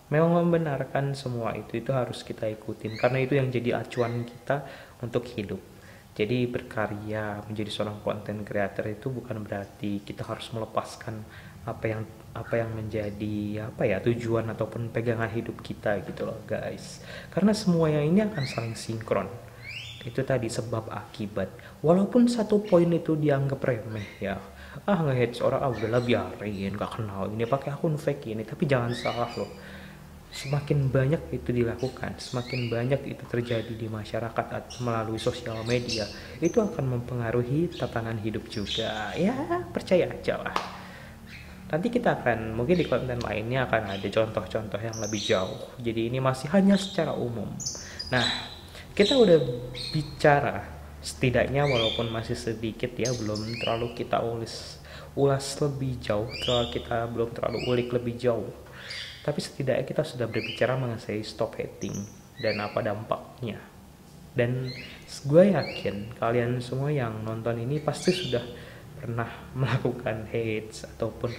memang 0.09 0.41
membenarkan 0.41 1.13
semua 1.13 1.53
itu 1.53 1.77
itu 1.77 1.91
harus 1.91 2.23
kita 2.23 2.47
ikutin. 2.47 2.95
Karena 2.95 3.19
itu 3.19 3.35
yang 3.35 3.51
jadi 3.51 3.83
acuan 3.83 4.23
kita 4.23 4.63
untuk 5.03 5.27
hidup. 5.35 5.59
Jadi 6.17 6.49
berkarya 6.49 7.45
menjadi 7.45 7.69
seorang 7.69 8.01
konten 8.01 8.41
creator 8.41 8.89
itu 8.89 9.13
bukan 9.13 9.45
berarti 9.45 10.01
kita 10.01 10.25
harus 10.25 10.49
melepaskan 10.49 11.21
apa 11.67 11.85
yang 11.85 12.01
apa 12.37 12.61
yang 12.61 12.69
menjadi 12.77 13.67
apa 13.73 13.83
ya 13.89 13.97
tujuan 13.99 14.45
ataupun 14.53 14.93
pegangan 14.93 15.27
hidup 15.33 15.57
kita 15.65 15.97
gitu 16.05 16.29
loh 16.29 16.37
guys. 16.45 17.01
Karena 17.33 17.51
semua 17.57 17.89
yang 17.89 18.05
ini 18.05 18.21
akan 18.21 18.45
saling 18.45 18.77
sinkron. 18.77 19.25
Itu 20.05 20.21
tadi 20.21 20.47
sebab 20.47 20.93
akibat. 20.93 21.49
Walaupun 21.81 22.29
satu 22.29 22.61
poin 22.61 22.87
itu 22.93 23.17
dianggap 23.17 23.59
remeh 23.59 24.21
ya. 24.21 24.37
Ah 24.85 25.01
ngehits 25.01 25.41
orang 25.41 25.61
ah 25.65 25.73
udahlah 25.73 26.05
biarin 26.05 26.77
gak 26.77 27.01
kenal 27.01 27.25
ini 27.33 27.49
pakai 27.49 27.73
akun 27.73 27.97
fake 27.97 28.37
ini. 28.37 28.45
Tapi 28.45 28.63
jangan 28.69 28.93
salah 28.93 29.31
loh. 29.35 29.49
Semakin 30.27 30.91
banyak 30.93 31.33
itu 31.33 31.49
dilakukan 31.49 32.19
semakin 32.19 32.69
banyak 32.69 32.99
itu 33.09 33.23
terjadi 33.25 33.73
di 33.73 33.87
masyarakat 33.89 34.75
melalui 34.83 35.17
sosial 35.17 35.63
media 35.63 36.03
itu 36.43 36.61
akan 36.61 36.99
mempengaruhi 36.99 37.73
tatanan 37.73 38.21
hidup 38.21 38.45
juga. 38.51 39.15
Ya 39.17 39.33
percaya 39.73 40.13
aja 40.13 40.37
lah 40.37 40.86
nanti 41.67 41.87
kita 41.91 42.23
akan 42.23 42.55
mungkin 42.55 42.79
di 42.79 42.87
konten 42.87 43.19
lainnya 43.19 43.67
akan 43.67 43.99
ada 43.99 44.07
contoh-contoh 44.07 44.79
yang 44.79 44.97
lebih 45.03 45.19
jauh. 45.19 45.75
Jadi 45.79 46.07
ini 46.07 46.23
masih 46.23 46.47
hanya 46.55 46.79
secara 46.79 47.11
umum. 47.11 47.51
Nah 48.11 48.25
kita 48.95 49.19
udah 49.19 49.37
bicara 49.91 50.63
setidaknya 51.03 51.67
walaupun 51.67 52.09
masih 52.09 52.35
sedikit 52.35 52.91
ya 52.97 53.13
belum 53.13 53.61
terlalu 53.61 53.93
kita 53.93 54.19
ulas 54.23 54.81
ulas 55.13 55.45
lebih 55.61 56.01
jauh 56.01 56.27
terlalu 56.43 56.67
kita 56.77 56.97
belum 57.09 57.29
terlalu 57.35 57.57
ulik 57.67 57.89
lebih 57.93 58.15
jauh. 58.15 58.51
Tapi 59.27 59.39
setidaknya 59.43 59.83
kita 59.83 60.07
sudah 60.07 60.25
berbicara 60.31 60.79
mengenai 60.79 61.19
stop 61.19 61.59
hating 61.59 61.95
dan 62.39 62.63
apa 62.63 62.79
dampaknya. 62.79 63.59
Dan 64.37 64.69
gue 65.25 65.43
yakin 65.49 66.15
kalian 66.21 66.61
semua 66.61 66.93
yang 66.93 67.25
nonton 67.25 67.57
ini 67.57 67.81
pasti 67.81 68.13
sudah 68.13 68.45
pernah 68.97 69.29
melakukan 69.59 70.25
hates 70.33 70.89
ataupun 70.97 71.31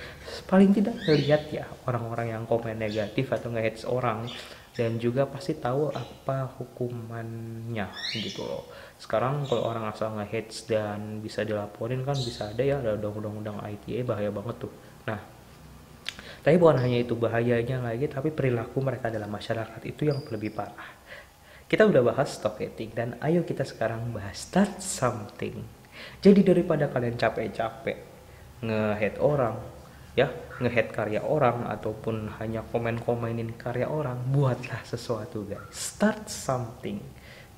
paling 0.47 0.71
tidak 0.73 0.95
melihat 1.05 1.43
ya 1.51 1.67
orang-orang 1.85 2.33
yang 2.39 2.45
komen 2.47 2.79
negatif 2.79 3.35
atau 3.35 3.51
nge-hates 3.51 3.85
orang 3.85 4.31
dan 4.79 4.95
juga 5.03 5.27
pasti 5.27 5.59
tahu 5.59 5.91
apa 5.91 6.55
hukumannya 6.55 7.91
gitu 8.15 8.47
loh. 8.47 8.71
Sekarang 8.95 9.43
kalau 9.51 9.67
orang 9.67 9.91
asal 9.91 10.15
nge-hates 10.15 10.71
dan 10.71 11.19
bisa 11.19 11.43
dilaporin 11.43 12.07
kan 12.07 12.15
bisa 12.15 12.55
ada 12.55 12.63
ya 12.63 12.79
ada 12.79 12.95
undang-undang 12.95 13.59
ITE 13.59 14.07
bahaya 14.07 14.31
banget 14.31 14.63
tuh. 14.63 14.73
Nah 15.11 15.19
tapi 16.47 16.55
bukan 16.57 16.79
hanya 16.79 17.03
itu 17.03 17.19
bahayanya 17.19 17.83
lagi 17.83 18.07
tapi 18.07 18.31
perilaku 18.31 18.79
mereka 18.79 19.11
dalam 19.11 19.29
masyarakat 19.29 19.83
itu 19.83 20.07
yang 20.07 20.23
lebih 20.31 20.55
parah. 20.55 20.95
Kita 21.69 21.85
udah 21.85 22.01
bahas 22.01 22.39
hating 22.41 22.97
dan 22.97 23.19
ayo 23.21 23.45
kita 23.45 23.67
sekarang 23.67 24.15
bahas 24.15 24.49
start 24.49 24.81
something 24.81 25.78
jadi 26.19 26.41
daripada 26.43 26.91
kalian 26.91 27.15
capek-capek 27.15 27.99
ngehead 28.59 29.23
orang, 29.23 29.55
ya, 30.19 30.27
ngehead 30.59 30.91
karya 30.91 31.23
orang 31.23 31.63
ataupun 31.71 32.27
hanya 32.43 32.67
komen-komenin 32.75 33.55
karya 33.55 33.87
orang, 33.87 34.19
buatlah 34.35 34.83
sesuatu 34.83 35.47
guys. 35.47 35.63
Start 35.71 36.27
something. 36.27 36.99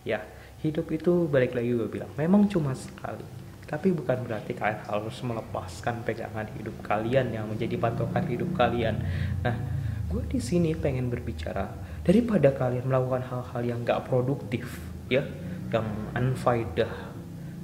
Ya, 0.04 0.20
hidup 0.60 0.92
itu 0.92 1.24
balik 1.28 1.56
lagi 1.56 1.72
gue 1.72 1.88
bilang, 1.88 2.12
memang 2.20 2.48
cuma 2.52 2.76
sekali. 2.76 3.24
Tapi 3.64 3.94
bukan 3.94 4.26
berarti 4.26 4.52
kalian 4.52 4.82
harus 4.82 5.16
melepaskan 5.22 6.02
pegangan 6.02 6.48
hidup 6.58 6.74
kalian 6.82 7.30
yang 7.30 7.46
menjadi 7.46 7.78
patokan 7.78 8.26
hidup 8.26 8.50
kalian. 8.58 8.98
Nah, 9.46 9.56
gue 10.10 10.22
di 10.26 10.42
sini 10.42 10.74
pengen 10.74 11.06
berbicara 11.06 11.70
daripada 12.02 12.50
kalian 12.50 12.90
melakukan 12.90 13.22
hal-hal 13.30 13.62
yang 13.62 13.80
gak 13.86 14.10
produktif, 14.10 14.82
ya, 15.06 15.22
yang 15.70 15.86
unfaedah 16.18 17.09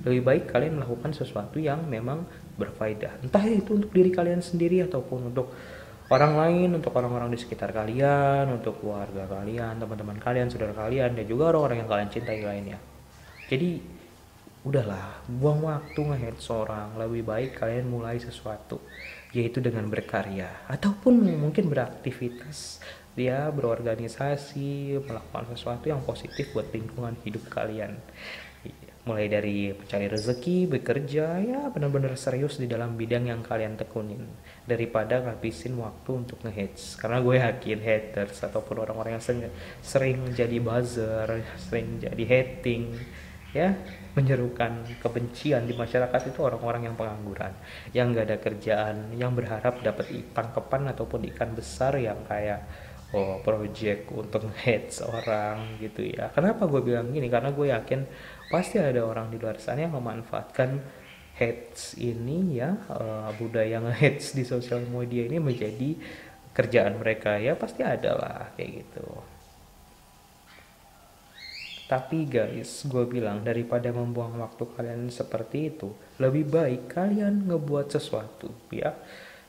lebih 0.06 0.22
baik 0.22 0.44
kalian 0.54 0.78
melakukan 0.78 1.10
sesuatu 1.10 1.58
yang 1.58 1.82
memang 1.90 2.22
berfaedah. 2.54 3.26
Entah 3.26 3.42
itu 3.50 3.74
untuk 3.74 3.90
diri 3.90 4.14
kalian 4.14 4.38
sendiri 4.38 4.86
ataupun 4.86 5.34
untuk 5.34 5.50
orang 6.06 6.38
lain 6.38 6.78
untuk 6.78 6.94
orang-orang 6.94 7.34
di 7.34 7.38
sekitar 7.42 7.74
kalian 7.74 8.46
untuk 8.54 8.78
keluarga 8.78 9.26
kalian 9.26 9.82
teman-teman 9.82 10.22
kalian 10.22 10.46
saudara 10.46 10.70
kalian 10.70 11.18
dan 11.18 11.26
juga 11.26 11.50
orang-orang 11.50 11.82
yang 11.82 11.90
kalian 11.90 12.10
cintai 12.14 12.40
lainnya. 12.46 12.78
Jadi 13.50 13.82
udahlah 14.62 15.26
buang 15.26 15.66
waktu 15.66 15.98
ngehead 15.98 16.38
seorang. 16.38 16.94
Lebih 16.94 17.26
baik 17.26 17.50
kalian 17.58 17.90
mulai 17.90 18.22
sesuatu 18.22 18.78
yaitu 19.34 19.58
dengan 19.58 19.90
berkarya. 19.90 20.70
Ataupun 20.70 21.18
mungkin 21.34 21.66
beraktivitas. 21.66 22.78
Dia 23.16 23.48
berorganisasi 23.48 25.00
melakukan 25.00 25.56
sesuatu 25.56 25.88
yang 25.88 26.04
positif 26.04 26.52
buat 26.52 26.68
lingkungan 26.68 27.16
hidup 27.24 27.48
kalian 27.48 27.96
mulai 29.06 29.30
dari 29.30 29.70
mencari 29.70 30.10
rezeki, 30.10 30.66
bekerja, 30.66 31.38
ya 31.38 31.70
benar-benar 31.70 32.18
serius 32.18 32.58
di 32.58 32.66
dalam 32.66 32.98
bidang 32.98 33.30
yang 33.30 33.40
kalian 33.40 33.78
tekunin. 33.78 34.26
Daripada 34.66 35.22
ngabisin 35.22 35.78
waktu 35.78 36.10
untuk 36.26 36.42
ngehits. 36.42 36.98
Karena 36.98 37.22
gue 37.22 37.38
yakin 37.38 37.78
haters 37.80 38.42
ataupun 38.42 38.82
orang-orang 38.82 39.16
yang 39.16 39.24
sering, 39.24 39.46
sering 39.78 40.18
jadi 40.34 40.58
buzzer, 40.58 41.46
sering 41.56 42.02
jadi 42.02 42.24
hating 42.26 42.98
ya 43.54 43.72
menyerukan 44.12 44.84
kebencian 45.00 45.64
di 45.64 45.72
masyarakat 45.72 46.28
itu 46.28 46.40
orang-orang 46.42 46.90
yang 46.90 46.96
pengangguran. 46.98 47.54
Yang 47.94 48.06
gak 48.12 48.26
ada 48.26 48.38
kerjaan 48.42 48.96
yang 49.14 49.32
berharap 49.32 49.80
dapat 49.80 50.12
tangkepan 50.34 50.92
ataupun 50.92 51.24
ikan 51.32 51.54
besar 51.54 51.96
yang 51.96 52.20
kayak 52.26 52.66
oh 53.14 53.38
project 53.44 54.10
untuk 54.10 54.50
hate 54.66 54.90
orang 55.04 55.78
gitu 55.78 56.10
ya. 56.10 56.32
Kenapa 56.34 56.66
gue 56.66 56.82
bilang 56.82 57.12
gini? 57.14 57.30
Karena 57.30 57.54
gue 57.54 57.70
yakin 57.70 58.00
pasti 58.46 58.78
ada 58.78 59.02
orang 59.02 59.30
di 59.30 59.36
luar 59.40 59.58
sana 59.58 59.86
yang 59.86 59.94
memanfaatkan 59.98 60.78
hates 61.36 62.00
ini 62.00 62.56
ya 62.56 62.80
uh, 62.88 63.28
budaya 63.36 63.82
nge-hates 63.84 64.32
di 64.32 64.44
sosial 64.48 64.88
media 64.88 65.28
ini 65.28 65.36
menjadi 65.36 65.92
kerjaan 66.56 66.96
mereka. 66.96 67.36
Ya 67.36 67.52
pasti 67.52 67.84
ada 67.84 68.16
lah 68.16 68.40
kayak 68.56 68.70
gitu. 68.82 69.08
Tapi 71.86 72.26
guys, 72.26 72.82
gue 72.82 73.04
bilang 73.06 73.46
daripada 73.46 73.94
membuang 73.94 74.42
waktu 74.42 74.66
kalian 74.74 75.06
seperti 75.06 75.70
itu, 75.70 75.94
lebih 76.18 76.50
baik 76.50 76.90
kalian 76.90 77.46
ngebuat 77.46 77.94
sesuatu 77.94 78.50
ya. 78.74 78.90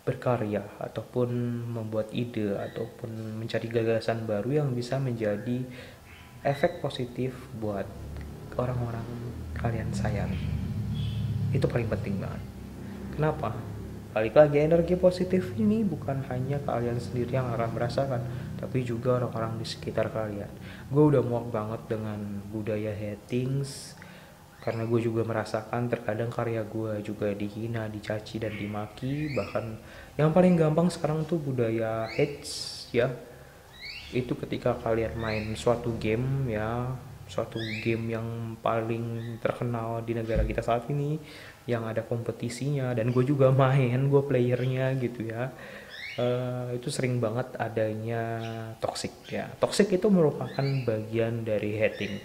Berkarya 0.06 0.64
ataupun 0.80 1.28
membuat 1.68 2.14
ide 2.16 2.56
ataupun 2.56 3.42
mencari 3.42 3.68
gagasan 3.68 4.24
baru 4.24 4.64
yang 4.64 4.70
bisa 4.72 5.02
menjadi 5.02 5.68
efek 6.48 6.80
positif 6.80 7.36
buat 7.60 7.84
orang-orang 8.58 9.06
kalian 9.56 9.90
sayang. 9.94 10.34
Itu 11.54 11.66
paling 11.70 11.88
penting 11.88 12.20
banget. 12.20 12.42
Kenapa? 13.16 13.54
Balik 14.18 14.34
lagi 14.34 14.58
energi 14.66 14.98
positif 14.98 15.54
ini 15.62 15.86
bukan 15.86 16.26
hanya 16.34 16.58
kalian 16.66 16.98
sendiri 16.98 17.38
yang 17.38 17.54
akan 17.54 17.70
merasakan 17.78 18.22
tapi 18.58 18.82
juga 18.82 19.22
orang-orang 19.22 19.62
di 19.62 19.66
sekitar 19.70 20.10
kalian. 20.10 20.50
Gue 20.90 21.14
udah 21.14 21.22
muak 21.22 21.54
banget 21.54 21.82
dengan 21.86 22.18
budaya 22.50 22.90
hatings 22.90 23.94
karena 24.66 24.90
gue 24.90 25.00
juga 25.00 25.22
merasakan 25.22 25.86
terkadang 25.88 26.34
karya 26.34 26.66
gue 26.66 27.00
juga 27.06 27.30
dihina, 27.32 27.86
dicaci 27.88 28.42
dan 28.42 28.58
dimaki. 28.58 29.38
Bahkan 29.38 29.66
yang 30.18 30.34
paling 30.34 30.58
gampang 30.58 30.90
sekarang 30.90 31.22
tuh 31.30 31.38
budaya 31.38 32.10
hates 32.10 32.90
ya. 32.90 33.14
Itu 34.10 34.34
ketika 34.34 34.74
kalian 34.82 35.14
main 35.14 35.54
suatu 35.54 35.94
game 36.02 36.50
ya 36.50 36.90
suatu 37.28 37.60
game 37.84 38.16
yang 38.16 38.58
paling 38.64 39.38
terkenal 39.44 40.02
di 40.02 40.16
negara 40.16 40.48
kita 40.48 40.64
saat 40.64 40.88
ini 40.90 41.20
yang 41.68 41.84
ada 41.84 42.02
kompetisinya 42.02 42.96
dan 42.96 43.12
gue 43.12 43.24
juga 43.28 43.52
main 43.52 44.08
gue 44.08 44.24
playernya 44.24 44.96
gitu 44.98 45.28
ya. 45.28 45.52
Uh, 46.18 46.74
itu 46.74 46.90
sering 46.90 47.22
banget 47.22 47.54
adanya 47.62 48.24
toxic 48.82 49.14
ya. 49.30 49.46
Toxic 49.62 49.86
itu 49.94 50.10
merupakan 50.10 50.66
bagian 50.82 51.46
dari 51.46 51.78
hating. 51.78 52.18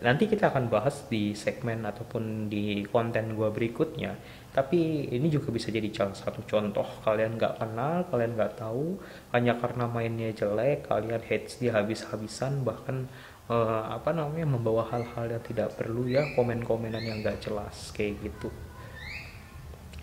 Nanti 0.00 0.26
kita 0.26 0.48
akan 0.48 0.72
bahas 0.72 1.04
di 1.12 1.36
segmen 1.36 1.84
ataupun 1.84 2.48
di 2.48 2.88
konten 2.88 3.36
gue 3.36 3.52
berikutnya. 3.52 4.16
Tapi 4.54 5.12
ini 5.12 5.28
juga 5.28 5.52
bisa 5.52 5.68
jadi 5.68 5.86
salah 5.92 6.16
satu 6.16 6.40
contoh. 6.48 6.86
Kalian 7.04 7.36
nggak 7.36 7.60
kenal 7.60 8.08
kalian 8.08 8.32
nggak 8.38 8.54
tahu 8.58 8.96
hanya 9.36 9.60
karena 9.60 9.84
mainnya 9.86 10.30
jelek 10.32 10.88
kalian 10.88 11.20
hates 11.20 11.60
dia 11.60 11.76
habis-habisan 11.76 12.64
bahkan 12.64 13.06
uh, 13.48 13.92
apa 13.92 14.10
namanya 14.14 14.46
membawa 14.48 14.88
hal-hal 14.88 15.28
yang 15.28 15.44
tidak 15.44 15.76
perlu 15.76 16.08
ya 16.08 16.24
komen-komenan 16.36 17.02
yang 17.02 17.18
nggak 17.20 17.40
jelas 17.42 17.92
kayak 17.92 18.20
gitu. 18.24 18.48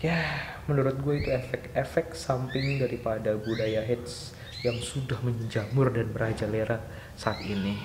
Ya 0.02 0.18
menurut 0.66 0.98
gue 0.98 1.14
itu 1.22 1.30
efek-efek 1.30 2.18
samping 2.18 2.82
daripada 2.82 3.38
budaya 3.38 3.86
hates 3.86 4.34
yang 4.66 4.78
sudah 4.78 5.18
menjamur 5.22 5.90
dan 5.94 6.10
merajalela 6.10 6.82
saat 7.14 7.38
ini. 7.46 7.78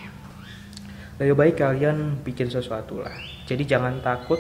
Lebih 1.18 1.34
baik 1.34 1.56
kalian 1.62 2.22
bikin 2.22 2.50
sesuatu 2.50 3.02
lah. 3.02 3.14
Jadi 3.50 3.66
jangan 3.66 4.02
takut 4.06 4.38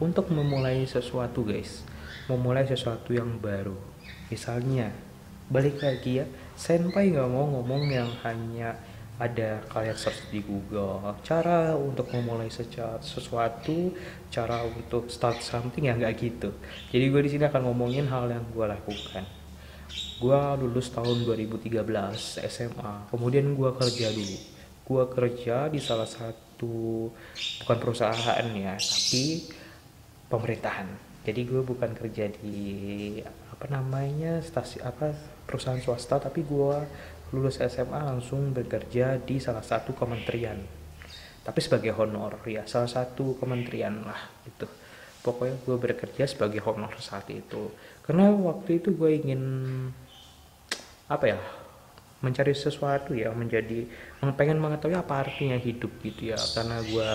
untuk 0.00 0.28
memulai 0.28 0.84
sesuatu 0.84 1.44
guys. 1.44 1.84
Memulai 2.28 2.68
sesuatu 2.68 3.16
yang 3.16 3.40
baru. 3.40 3.76
Misalnya 4.28 4.92
balik 5.48 5.80
lagi 5.80 6.20
ya. 6.20 6.26
Senpai 6.60 7.08
nggak 7.08 7.24
mau 7.24 7.48
ngomong 7.48 7.88
yang 7.88 8.12
hanya 8.24 8.76
ada 9.20 9.60
kalian 9.68 9.96
search 10.00 10.32
di 10.32 10.40
Google 10.40 11.12
cara 11.20 11.76
untuk 11.76 12.08
memulai 12.16 12.48
sesuatu 12.48 13.92
cara 14.32 14.64
untuk 14.64 15.12
start 15.12 15.44
something 15.44 15.84
ya 15.84 15.92
nggak 15.92 16.16
gitu. 16.16 16.56
Jadi 16.88 17.04
gue 17.12 17.20
di 17.28 17.30
sini 17.36 17.44
akan 17.44 17.68
ngomongin 17.68 18.08
hal 18.08 18.32
yang 18.32 18.48
gue 18.48 18.64
lakukan. 18.64 19.28
Gue 20.16 20.40
lulus 20.64 20.88
tahun 20.88 21.28
2013 21.28 21.84
SMA 22.48 23.12
kemudian 23.12 23.44
gue 23.52 23.70
kerja 23.76 24.08
dulu. 24.08 24.38
Gue 24.88 25.04
kerja 25.12 25.68
di 25.68 25.78
salah 25.84 26.08
satu 26.08 27.12
bukan 27.60 27.76
perusahaan 27.76 28.46
ya 28.56 28.80
tapi 28.80 29.52
pemerintahan. 30.32 30.88
Jadi 31.20 31.40
gue 31.44 31.60
bukan 31.60 31.92
kerja 31.92 32.32
di 32.32 33.20
apa 33.52 33.68
namanya 33.68 34.40
stasi 34.40 34.80
apa 34.80 35.12
perusahaan 35.44 35.76
swasta 35.76 36.16
tapi 36.16 36.40
gue 36.48 36.78
lulus 37.30 37.62
SMA 37.62 38.00
langsung 38.02 38.50
bekerja 38.50 39.18
di 39.22 39.38
salah 39.38 39.62
satu 39.62 39.94
kementerian. 39.94 40.58
Tapi 41.40 41.58
sebagai 41.62 41.96
honor 41.96 42.36
ya 42.46 42.66
salah 42.66 42.90
satu 42.90 43.38
kementerian 43.38 44.02
lah 44.04 44.20
gitu. 44.44 44.66
Pokoknya 45.20 45.56
gue 45.62 45.76
bekerja 45.76 46.24
sebagai 46.26 46.60
honor 46.64 46.96
saat 46.98 47.28
itu. 47.30 47.70
Karena 48.04 48.32
waktu 48.32 48.82
itu 48.82 48.92
gue 48.96 49.10
ingin 49.20 49.42
apa 51.10 51.24
ya 51.26 51.40
mencari 52.20 52.52
sesuatu 52.52 53.16
ya 53.16 53.32
menjadi 53.32 53.88
pengen 54.36 54.60
mengetahui 54.60 54.96
apa 54.98 55.24
artinya 55.24 55.56
hidup 55.56 55.90
gitu 56.02 56.34
ya. 56.34 56.38
Karena 56.56 56.82
gue 56.82 57.10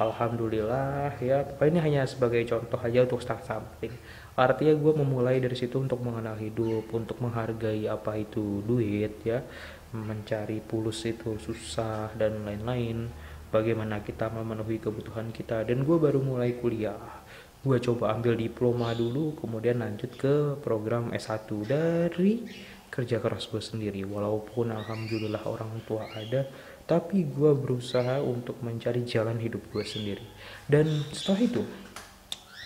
alhamdulillah 0.00 1.20
ya 1.20 1.44
pokoknya 1.44 1.68
ini 1.68 1.80
hanya 1.84 2.02
sebagai 2.08 2.40
contoh 2.48 2.80
aja 2.80 3.04
untuk 3.04 3.20
start 3.20 3.44
something 3.44 3.92
artinya 4.40 4.72
gue 4.72 4.92
memulai 4.96 5.36
dari 5.36 5.52
situ 5.52 5.76
untuk 5.76 6.00
mengenal 6.00 6.40
hidup 6.40 6.88
untuk 6.96 7.20
menghargai 7.20 7.84
apa 7.84 8.16
itu 8.16 8.64
duit 8.64 9.20
ya. 9.20 9.44
Mencari 9.92 10.64
pulus 10.64 11.04
itu 11.04 11.36
susah 11.36 12.16
dan 12.16 12.40
lain-lain. 12.48 13.12
Bagaimana 13.52 14.00
kita 14.00 14.32
memenuhi 14.32 14.80
kebutuhan 14.80 15.28
kita. 15.28 15.68
Dan 15.68 15.84
gue 15.84 16.00
baru 16.00 16.24
mulai 16.24 16.56
kuliah. 16.56 17.20
Gue 17.60 17.76
coba 17.76 18.16
ambil 18.16 18.40
diploma 18.40 18.96
dulu 18.96 19.36
kemudian 19.36 19.84
lanjut 19.84 20.16
ke 20.16 20.56
program 20.64 21.12
S1 21.12 21.44
dari 21.68 22.40
kerja 22.88 23.20
keras 23.20 23.44
gue 23.52 23.60
sendiri. 23.60 24.08
Walaupun 24.08 24.72
alhamdulillah 24.72 25.44
orang 25.44 25.84
tua 25.84 26.08
ada 26.16 26.48
tapi 26.88 27.22
gue 27.22 27.54
berusaha 27.54 28.18
untuk 28.18 28.58
mencari 28.66 29.06
jalan 29.06 29.38
hidup 29.38 29.62
gue 29.70 29.84
sendiri. 29.86 30.26
Dan 30.66 30.90
setelah 31.14 31.40
itu 31.46 31.62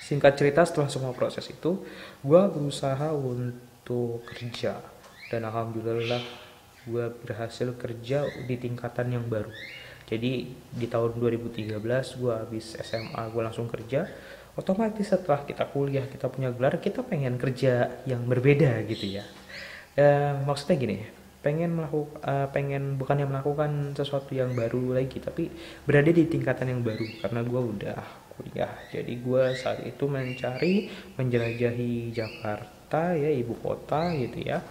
singkat 0.04 0.36
cerita 0.36 0.68
setelah 0.68 0.92
semua 0.92 1.16
proses 1.16 1.48
itu 1.48 1.80
gue 2.20 2.42
berusaha 2.52 3.08
untuk 3.16 4.20
kerja. 4.28 4.84
Dan 5.32 5.48
alhamdulillah 5.48 6.20
gue 6.84 7.06
berhasil 7.24 7.72
kerja 7.80 8.28
di 8.44 8.60
tingkatan 8.60 9.16
yang 9.16 9.24
baru. 9.24 9.48
Jadi 10.04 10.52
di 10.52 10.86
tahun 10.86 11.16
2013 11.16 11.80
gue 12.20 12.32
habis 12.36 12.76
SMA 12.76 13.22
gue 13.32 13.42
langsung 13.42 13.64
kerja. 13.64 14.04
Otomatis 14.54 15.08
setelah 15.08 15.42
kita 15.42 15.66
kuliah 15.72 16.04
kita 16.06 16.28
punya 16.28 16.52
gelar 16.52 16.78
kita 16.78 17.02
pengen 17.02 17.40
kerja 17.40 18.04
yang 18.04 18.28
berbeda 18.28 18.84
gitu 18.84 19.18
ya. 19.18 19.24
Uh, 19.94 20.44
maksudnya 20.44 20.76
gini 20.76 20.98
pengen 21.44 21.76
melakukan 21.76 22.18
uh, 22.24 22.48
pengen 22.50 22.96
bukannya 22.96 23.28
melakukan 23.28 23.92
sesuatu 23.92 24.32
yang 24.32 24.56
baru 24.56 24.96
lagi 24.96 25.20
tapi 25.20 25.52
berada 25.84 26.12
di 26.12 26.28
tingkatan 26.28 26.68
yang 26.68 26.80
baru. 26.84 27.08
Karena 27.24 27.40
gue 27.40 27.62
udah 27.64 28.23
kuliah. 28.34 28.70
Jadi 28.90 29.18
gue 29.22 29.44
saat 29.54 29.82
itu 29.86 30.04
mencari 30.10 30.90
menjelajahi 31.16 32.10
Jakarta 32.10 33.14
ya 33.14 33.30
ibu 33.30 33.54
kota 33.58 34.14
gitu 34.14 34.42
ya 34.42 34.62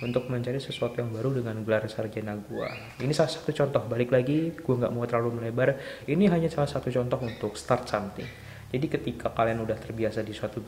untuk 0.00 0.32
mencari 0.32 0.56
sesuatu 0.56 0.96
yang 0.96 1.12
baru 1.12 1.36
dengan 1.36 1.60
gelar 1.60 1.84
sarjana 1.84 2.32
gue 2.32 2.68
ini 3.04 3.12
salah 3.12 3.32
satu 3.32 3.52
contoh. 3.52 3.84
Balik 3.84 4.10
lagi 4.12 4.52
gue 4.56 4.74
nggak 4.74 4.92
mau 4.92 5.04
terlalu 5.04 5.40
melebar. 5.40 5.76
Ini 6.08 6.32
hanya 6.32 6.48
salah 6.48 6.68
satu 6.68 6.88
contoh 6.88 7.20
untuk 7.20 7.56
start 7.56 7.84
something. 7.88 8.28
Jadi 8.70 8.86
ketika 8.86 9.34
kalian 9.34 9.60
udah 9.66 9.76
terbiasa 9.76 10.22
di 10.24 10.32
suatu 10.32 10.62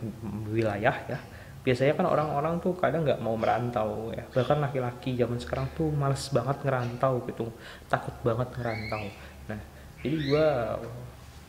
wilayah 0.51 0.97
ya 1.09 1.19
biasanya 1.63 1.95
kan 1.95 2.11
orang-orang 2.11 2.59
tuh 2.59 2.75
kadang 2.75 3.07
nggak 3.07 3.23
mau 3.23 3.39
merantau 3.39 4.11
ya. 4.11 4.27
Bahkan 4.27 4.59
laki-laki 4.59 5.15
zaman 5.15 5.39
sekarang 5.39 5.71
tuh 5.79 5.89
males 5.95 6.27
banget 6.35 6.59
ngerantau 6.67 7.23
gitu. 7.31 7.47
Takut 7.87 8.15
banget 8.27 8.51
ngerantau. 8.59 9.05
Nah 9.49 9.61
jadi 10.03 10.17
gue 10.19 10.47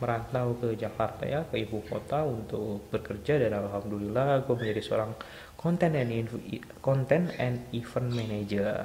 merantau 0.04 0.52
ke 0.60 0.76
Jakarta 0.76 1.24
ya 1.24 1.48
ke 1.48 1.64
ibu 1.64 1.80
kota 1.88 2.20
untuk 2.28 2.92
bekerja 2.92 3.40
dan 3.40 3.56
alhamdulillah 3.56 4.44
gue 4.44 4.52
menjadi 4.52 4.82
seorang 4.84 5.16
content 5.56 5.96
and 5.96 6.28
content 6.84 7.32
and 7.40 7.64
event 7.72 8.12
manager. 8.12 8.76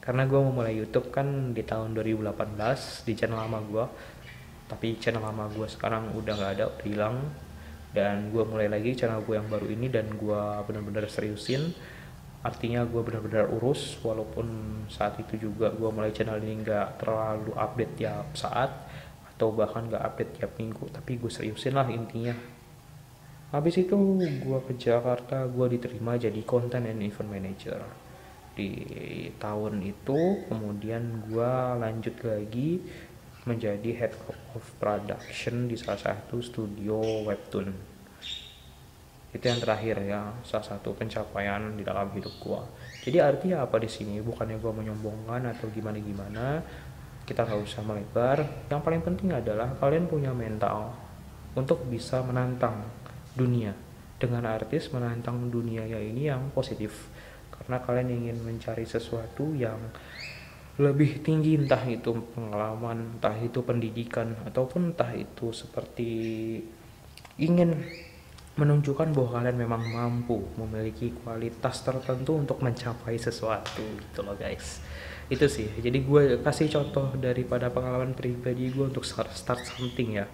Karena 0.00 0.24
gue 0.24 0.40
memulai 0.40 0.72
YouTube 0.72 1.12
kan 1.12 1.52
di 1.52 1.60
tahun 1.60 1.92
2018 1.92 2.56
di 3.04 3.12
channel 3.12 3.44
lama 3.44 3.60
gue 3.60 3.84
tapi 4.64 4.96
channel 4.96 5.20
lama 5.20 5.52
gue 5.52 5.68
sekarang 5.68 6.16
udah 6.16 6.32
nggak 6.32 6.52
ada 6.56 6.64
udah 6.72 6.84
hilang. 6.88 7.16
Dan 7.94 8.32
gue 8.32 8.42
mulai 8.42 8.66
lagi 8.66 8.96
channel 8.96 9.22
gue 9.22 9.36
yang 9.36 9.46
baru 9.46 9.68
ini 9.68 9.92
dan 9.92 10.08
gue 10.16 10.42
benar-benar 10.64 11.06
seriusin. 11.12 11.76
Artinya 12.40 12.88
gue 12.88 13.00
benar-benar 13.04 13.52
urus 13.52 14.00
walaupun 14.00 14.80
saat 14.88 15.20
itu 15.20 15.36
juga 15.48 15.70
gue 15.76 15.88
mulai 15.92 16.10
channel 16.10 16.40
ini 16.40 16.64
nggak 16.64 17.04
terlalu 17.04 17.52
update 17.52 17.94
tiap 18.00 18.32
saat 18.32 18.83
atau 19.34 19.50
bahkan 19.50 19.90
gak 19.90 20.02
update 20.02 20.32
tiap 20.40 20.52
minggu. 20.56 20.86
Tapi 20.90 21.18
gue 21.18 21.30
seriusin 21.30 21.74
lah 21.74 21.86
intinya. 21.90 22.34
Habis 23.54 23.86
itu 23.86 23.94
gue 24.18 24.58
ke 24.66 24.74
Jakarta 24.78 25.46
gue 25.46 25.66
diterima 25.78 26.18
jadi 26.18 26.42
content 26.42 26.86
and 26.86 27.02
event 27.02 27.30
manager. 27.30 27.82
Di 28.54 28.70
tahun 29.38 29.82
itu 29.82 30.46
kemudian 30.46 31.26
gue 31.26 31.52
lanjut 31.78 32.14
lagi 32.22 32.82
menjadi 33.44 33.90
head 33.94 34.14
of 34.56 34.64
production 34.80 35.68
di 35.68 35.76
salah 35.76 36.00
satu 36.00 36.40
studio 36.40 37.26
webtoon. 37.26 37.70
Itu 39.34 39.44
yang 39.50 39.58
terakhir 39.58 39.98
ya 40.06 40.30
salah 40.46 40.66
satu 40.66 40.94
pencapaian 40.94 41.74
di 41.74 41.82
dalam 41.82 42.06
hidup 42.14 42.34
gue 42.38 42.62
jadi 43.04 43.20
artinya 43.20 43.68
apa 43.68 43.76
di 43.76 43.88
sini? 43.92 44.16
Bukannya 44.24 44.56
gue 44.56 44.72
menyombongkan 44.72 45.44
atau 45.52 45.68
gimana 45.68 46.00
gimana 46.00 46.64
kita 47.24 47.44
nggak 47.48 47.60
usah 47.64 47.82
melebar. 47.84 48.68
Yang 48.68 48.80
paling 48.84 49.02
penting 49.02 49.28
adalah 49.32 49.72
kalian 49.80 50.08
punya 50.08 50.30
mental 50.30 50.92
untuk 51.56 51.84
bisa 51.88 52.20
menantang 52.20 52.84
dunia. 53.32 53.72
Dengan 54.20 54.46
artis 54.48 54.92
menantang 54.92 55.48
dunia 55.48 55.84
ya 55.84 56.00
ini 56.00 56.28
yang 56.28 56.52
positif. 56.52 57.08
Karena 57.50 57.80
kalian 57.80 58.08
ingin 58.12 58.38
mencari 58.44 58.84
sesuatu 58.84 59.56
yang 59.56 59.78
lebih 60.74 61.22
tinggi 61.22 61.54
entah 61.54 61.86
itu 61.86 62.10
pengalaman 62.34 63.18
entah 63.18 63.38
itu 63.38 63.62
pendidikan 63.62 64.34
ataupun 64.42 64.90
entah 64.90 65.14
itu 65.14 65.54
seperti 65.54 66.10
ingin 67.38 67.78
menunjukkan 68.58 69.14
bahwa 69.14 69.38
kalian 69.38 69.58
memang 69.58 69.82
mampu 69.82 70.42
memiliki 70.58 71.14
kualitas 71.22 71.82
tertentu 71.86 72.38
untuk 72.38 72.58
mencapai 72.58 73.14
sesuatu 73.18 73.82
gitu 73.82 74.26
loh 74.26 74.34
guys 74.34 74.82
itu 75.32 75.46
sih. 75.48 75.68
Jadi 75.80 76.04
gue 76.04 76.22
kasih 76.44 76.68
contoh 76.68 77.16
daripada 77.16 77.72
pengalaman 77.72 78.12
pribadi 78.12 78.68
gue 78.68 78.84
untuk 78.84 79.04
start, 79.04 79.32
something 79.64 80.20
ya. 80.20 80.28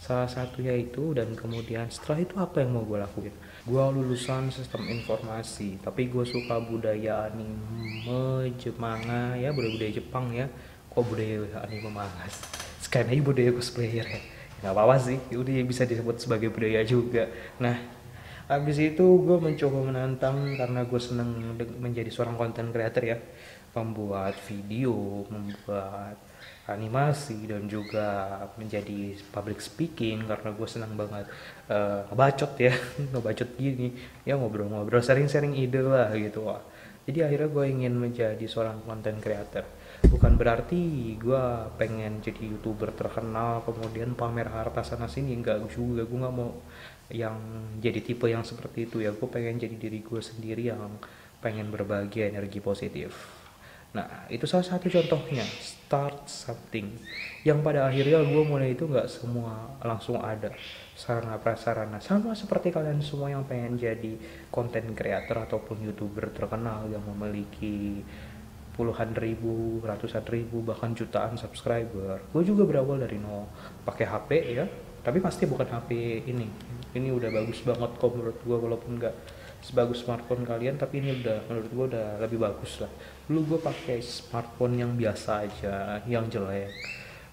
Salah 0.00 0.32
satunya 0.32 0.72
itu 0.72 1.12
dan 1.12 1.36
kemudian 1.36 1.84
setelah 1.92 2.24
itu 2.24 2.34
apa 2.40 2.64
yang 2.64 2.72
mau 2.72 2.88
gue 2.88 2.96
lakuin? 2.96 3.34
Gue 3.68 3.84
lulusan 3.84 4.48
sistem 4.48 4.88
informasi 4.88 5.76
tapi 5.84 6.08
gue 6.08 6.24
suka 6.24 6.56
budaya 6.56 7.28
anime 7.28 8.48
Jepang 8.56 9.04
ya 9.36 9.52
budaya-budaya 9.52 9.92
Jepang 9.92 10.32
ya. 10.32 10.48
Kok 10.88 11.04
budaya 11.04 11.44
anime 11.68 11.92
manga 11.92 12.24
sekarang 12.80 13.12
aja 13.12 13.22
budaya 13.22 13.50
cosplayer 13.52 14.08
ya. 14.08 14.20
Nggak 14.64 14.72
apa-apa 14.72 14.96
sih 15.04 15.18
udah 15.36 15.52
bisa 15.68 15.84
disebut 15.84 16.16
sebagai 16.16 16.48
budaya 16.48 16.80
juga. 16.80 17.28
Nah 17.60 17.76
habis 18.48 18.80
itu 18.82 19.04
gue 19.04 19.36
mencoba 19.36 19.78
menantang 19.84 20.56
karena 20.56 20.82
gue 20.82 20.98
seneng 20.98 21.54
menjadi 21.76 22.10
seorang 22.10 22.34
content 22.34 22.74
creator 22.74 23.04
ya 23.04 23.16
membuat 23.70 24.34
video, 24.46 25.26
membuat 25.30 26.18
animasi 26.66 27.50
dan 27.50 27.66
juga 27.66 28.38
menjadi 28.54 29.18
public 29.34 29.58
speaking 29.58 30.26
karena 30.26 30.54
gue 30.54 30.68
senang 30.70 30.94
banget 30.94 31.26
uh, 31.66 32.06
ngebacot 32.10 32.52
ya 32.58 32.74
ngebacot 33.14 33.50
gini. 33.58 33.94
Ya 34.26 34.38
ngobrol-ngobrol 34.38 35.02
sering-sering 35.02 35.54
ide 35.58 35.82
lah 35.82 36.10
gitu 36.14 36.46
wah 36.46 36.62
jadi 37.10 37.26
akhirnya 37.26 37.48
gue 37.50 37.64
ingin 37.66 37.94
menjadi 37.96 38.46
seorang 38.46 38.84
content 38.84 39.18
creator. 39.18 39.64
Bukan 40.06 40.38
berarti 40.38 41.16
gue 41.18 41.44
pengen 41.74 42.22
jadi 42.22 42.54
youtuber 42.54 42.94
terkenal 42.94 43.66
kemudian 43.66 44.14
pamer 44.14 44.46
harta 44.46 44.86
sana 44.86 45.08
sini 45.08 45.34
enggak 45.34 45.64
juga. 45.72 46.04
Gue 46.04 46.18
nggak 46.20 46.34
mau 46.34 46.54
yang 47.10 47.34
jadi 47.82 47.98
tipe 48.04 48.30
yang 48.30 48.44
seperti 48.44 48.86
itu 48.86 49.02
ya. 49.02 49.10
Gue 49.16 49.26
pengen 49.26 49.58
jadi 49.58 49.74
diri 49.74 50.04
gue 50.04 50.20
sendiri 50.20 50.70
yang 50.70 51.02
pengen 51.40 51.72
berbagi 51.72 52.30
energi 52.30 52.60
positif 52.62 53.39
Nah, 53.90 54.06
itu 54.30 54.46
salah 54.46 54.62
satu 54.62 54.86
contohnya, 54.86 55.42
start 55.42 56.30
something. 56.30 56.94
Yang 57.42 57.58
pada 57.58 57.90
akhirnya 57.90 58.22
gue 58.22 58.42
mulai 58.46 58.78
itu 58.78 58.86
nggak 58.86 59.10
semua 59.10 59.74
langsung 59.82 60.22
ada 60.22 60.54
sarana 60.94 61.34
prasarana. 61.42 61.98
Sama 61.98 62.30
seperti 62.38 62.70
kalian 62.70 63.02
semua 63.02 63.34
yang 63.34 63.42
pengen 63.50 63.74
jadi 63.74 64.14
konten 64.54 64.94
creator 64.94 65.42
ataupun 65.42 65.82
youtuber 65.82 66.30
terkenal 66.30 66.86
yang 66.86 67.02
memiliki 67.02 68.06
puluhan 68.78 69.10
ribu, 69.18 69.82
ratusan 69.82 70.22
ribu, 70.30 70.62
bahkan 70.62 70.94
jutaan 70.94 71.34
subscriber. 71.34 72.22
Gue 72.30 72.46
juga 72.46 72.62
berawal 72.62 73.02
dari 73.02 73.18
nol, 73.18 73.50
pakai 73.82 74.06
HP 74.06 74.30
ya, 74.54 74.70
tapi 75.02 75.18
pasti 75.18 75.50
bukan 75.50 75.66
HP 75.66 76.22
ini. 76.30 76.46
Ini 76.94 77.10
udah 77.10 77.30
bagus 77.34 77.66
banget 77.66 77.90
kok 77.98 78.14
menurut 78.14 78.38
gue 78.38 78.54
walaupun 78.54 79.02
nggak 79.02 79.14
sebagus 79.60 80.00
smartphone 80.00 80.48
kalian 80.48 80.80
tapi 80.80 81.04
ini 81.04 81.20
udah 81.20 81.44
menurut 81.52 81.68
gue 81.68 81.84
udah 81.92 82.06
lebih 82.24 82.40
bagus 82.40 82.80
lah 82.80 82.88
dulu 83.30 83.54
gue 83.54 83.60
pakai 83.62 84.02
smartphone 84.02 84.82
yang 84.82 84.98
biasa 84.98 85.46
aja 85.46 86.02
yang 86.10 86.26
jelek. 86.26 86.74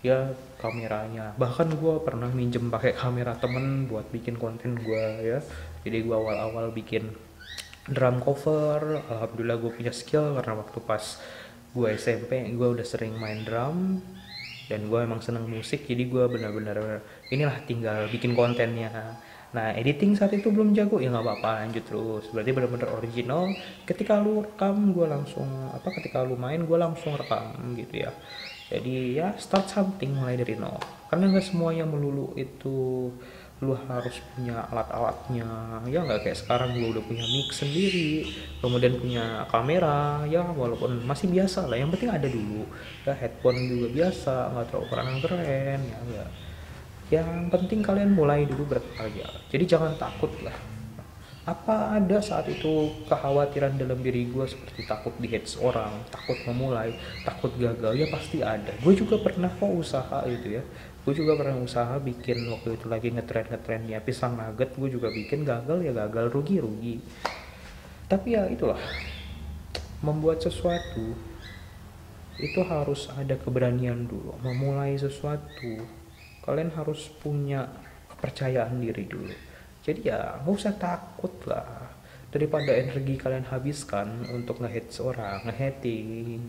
Ya 0.05 0.29
kameranya. 0.61 1.33
Bahkan 1.41 1.73
gue 1.73 2.05
pernah 2.05 2.29
minjem 2.29 2.69
pakai 2.69 2.93
kamera 2.93 3.33
temen 3.33 3.89
buat 3.89 4.05
bikin 4.13 4.37
konten 4.37 4.77
gue 4.77 5.05
ya. 5.25 5.41
Jadi 5.81 6.05
gue 6.05 6.13
awal-awal 6.13 6.69
bikin 6.69 7.17
drum 7.89 8.21
cover. 8.21 9.01
Alhamdulillah 9.09 9.57
gue 9.57 9.71
punya 9.73 9.89
skill 9.89 10.37
karena 10.37 10.61
waktu 10.61 10.77
pas 10.85 11.01
gue 11.73 11.89
SMP 11.97 12.45
gue 12.45 12.67
udah 12.77 12.85
sering 12.85 13.17
main 13.17 13.41
drum. 13.41 13.97
Dan 14.69 14.93
gue 14.93 14.99
emang 15.01 15.25
seneng 15.25 15.49
musik 15.49 15.89
jadi 15.89 16.05
gue 16.05 16.23
benar-benar 16.29 17.01
inilah 17.33 17.57
tinggal 17.65 18.05
bikin 18.13 18.37
kontennya 18.37 19.17
Nah 19.55 19.71
editing 19.75 20.17
saat 20.17 20.35
itu 20.35 20.51
belum 20.51 20.75
jago 20.75 20.99
ya 20.99 21.07
nggak 21.13 21.23
apa-apa 21.23 21.49
lanjut 21.63 21.83
terus. 21.87 22.25
Berarti 22.33 22.51
benar-benar 22.51 22.89
original. 22.97 23.51
Ketika 23.87 24.19
lu 24.19 24.43
rekam 24.43 24.91
gue 24.91 25.07
langsung 25.07 25.47
apa? 25.71 25.87
Ketika 25.95 26.23
lu 26.25 26.35
main 26.35 26.63
gue 26.63 26.77
langsung 26.77 27.15
rekam 27.15 27.55
gitu 27.79 28.07
ya. 28.07 28.11
Jadi 28.67 29.15
ya 29.15 29.31
start 29.39 29.71
something 29.71 30.11
mulai 30.11 30.35
dari 30.35 30.59
nol. 30.59 30.75
Karena 31.07 31.31
nggak 31.31 31.45
semuanya 31.47 31.87
melulu 31.87 32.35
itu 32.35 33.07
lu 33.57 33.73
harus 33.73 34.21
punya 34.37 34.69
alat-alatnya 34.69 35.81
ya 35.89 36.05
nggak 36.05 36.29
kayak 36.29 36.37
sekarang 36.37 36.77
gue 36.77 36.93
udah 36.93 37.01
punya 37.01 37.25
mic 37.25 37.49
sendiri 37.49 38.29
kemudian 38.61 39.01
punya 39.01 39.49
kamera 39.49 40.21
ya 40.29 40.45
walaupun 40.53 41.01
masih 41.01 41.25
biasa 41.33 41.65
lah 41.65 41.73
yang 41.73 41.89
penting 41.89 42.13
ada 42.13 42.29
dulu 42.29 42.69
ya 43.01 43.17
headphone 43.17 43.57
juga 43.65 43.87
biasa 43.89 44.53
nggak 44.53 44.65
terlalu 44.69 44.87
keren 45.25 45.81
ya 45.89 45.97
enggak 46.05 46.29
yang 47.07 47.47
penting 47.47 47.79
kalian 47.79 48.11
mulai 48.11 48.43
dulu 48.43 48.77
berkarya. 48.77 49.27
Jadi 49.47 49.63
jangan 49.63 49.95
takut 49.95 50.31
lah. 50.43 50.55
Apa 51.47 51.95
ada 51.95 52.19
saat 52.19 52.51
itu 52.51 52.91
kekhawatiran 53.07 53.79
dalam 53.79 54.03
diri 54.03 54.27
gue 54.27 54.43
seperti 54.43 54.83
takut 54.83 55.15
di 55.15 55.31
hate 55.31 55.47
orang 55.63 56.03
takut 56.11 56.35
memulai 56.43 56.91
takut 57.23 57.55
gagal? 57.55 57.95
Ya 57.95 58.07
pasti 58.11 58.43
ada. 58.43 58.75
Gue 58.83 58.99
juga 58.99 59.15
pernah 59.23 59.47
kok 59.47 59.71
usaha 59.71 60.27
itu 60.27 60.59
ya. 60.59 60.63
Gue 61.07 61.15
juga 61.15 61.39
pernah 61.39 61.55
usaha 61.63 61.95
bikin 62.03 62.51
waktu 62.51 62.75
itu 62.75 62.91
lagi 62.91 63.15
ngetren 63.15 63.47
ngetrennya 63.47 64.03
pisang 64.03 64.35
nugget. 64.35 64.75
Gue 64.75 64.91
juga 64.91 65.07
bikin 65.07 65.47
gagal 65.47 65.87
ya 65.87 65.95
gagal 65.95 66.27
rugi 66.35 66.59
rugi 66.59 66.95
tapi 68.07 68.39
ya 68.39 68.47
itulah 68.47 68.79
membuat 69.99 70.39
sesuatu 70.39 71.11
itu 72.39 72.59
harus 72.63 73.11
ada 73.19 73.35
keberanian 73.35 74.07
dulu. 74.07 74.31
Memulai 74.39 74.95
sesuatu 74.95 75.83
kalian 76.47 76.71
harus 76.71 77.11
punya 77.19 77.67
kepercayaan 78.15 78.79
diri 78.79 79.03
dulu 79.03 79.35
jadi 79.83 79.99
ya 80.01 80.19
nggak 80.41 80.55
usah 80.55 80.73
takut 80.79 81.35
lah 81.43 81.97
daripada 82.27 82.75
energi 82.75 83.15
kalian 83.15 83.47
habiskan 83.47 84.27
untuk 84.35 84.59
nge-hate 84.59 84.91
seorang, 84.91 85.47
nge-hating, 85.47 86.43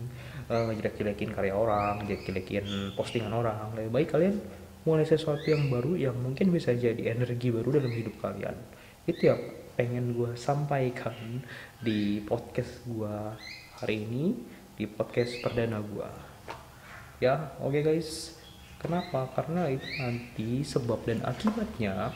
uh, 0.51 0.67
ngejelek-jelekin 0.67 1.31
karya 1.31 1.55
orang, 1.55 2.03
ngejelek-jelekin 2.03 2.93
postingan 2.99 3.31
orang. 3.31 3.71
Lebih 3.79 3.91
baik 3.91 4.09
kalian 4.11 4.35
mulai 4.83 5.07
sesuatu 5.07 5.43
yang 5.47 5.71
baru 5.71 5.95
yang 5.95 6.15
mungkin 6.19 6.51
bisa 6.51 6.75
jadi 6.75 7.15
energi 7.15 7.51
baru 7.51 7.79
dalam 7.79 7.91
hidup 7.91 8.15
kalian. 8.19 8.55
Itu 9.07 9.31
yang 9.31 9.41
pengen 9.79 10.11
gue 10.11 10.35
sampaikan 10.35 11.15
di 11.79 12.19
podcast 12.27 12.83
gue 12.83 13.15
hari 13.79 14.03
ini, 14.03 14.35
di 14.75 14.83
podcast 14.83 15.39
perdana 15.39 15.79
gue. 15.79 16.09
Ya, 17.23 17.55
oke 17.63 17.79
okay 17.79 17.81
guys. 17.83 18.38
Kenapa? 18.79 19.27
Karena 19.35 19.67
itu 19.67 19.87
nanti 19.99 20.63
sebab 20.63 21.03
dan 21.03 21.19
akibatnya 21.27 22.15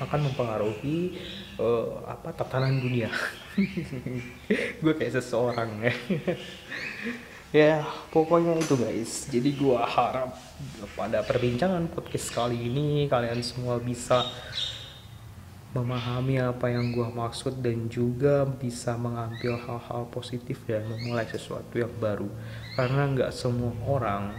akan 0.00 0.20
mempengaruhi 0.26 1.20
uh, 1.60 2.02
apa 2.08 2.34
tatanan 2.34 2.80
dunia. 2.80 3.12
gue 4.82 4.92
kayak 4.96 5.20
seseorang 5.20 5.70
ya. 5.84 5.94
ya 7.54 7.86
pokoknya 8.10 8.58
itu 8.58 8.74
guys 8.74 9.30
jadi 9.30 9.54
gua 9.54 9.86
harap 9.86 10.34
pada 10.98 11.22
perbincangan 11.22 11.86
podcast 11.86 12.34
kali 12.34 12.66
ini 12.66 13.06
kalian 13.06 13.38
semua 13.46 13.78
bisa 13.78 14.26
memahami 15.70 16.42
apa 16.42 16.66
yang 16.74 16.90
gua 16.90 17.14
maksud 17.14 17.62
dan 17.62 17.86
juga 17.86 18.42
bisa 18.42 18.98
mengambil 18.98 19.54
hal-hal 19.54 20.02
positif 20.10 20.66
dan 20.66 20.82
memulai 20.82 21.30
sesuatu 21.30 21.78
yang 21.78 21.94
baru 22.02 22.26
karena 22.74 23.06
nggak 23.14 23.30
semua 23.30 23.70
orang 23.86 24.34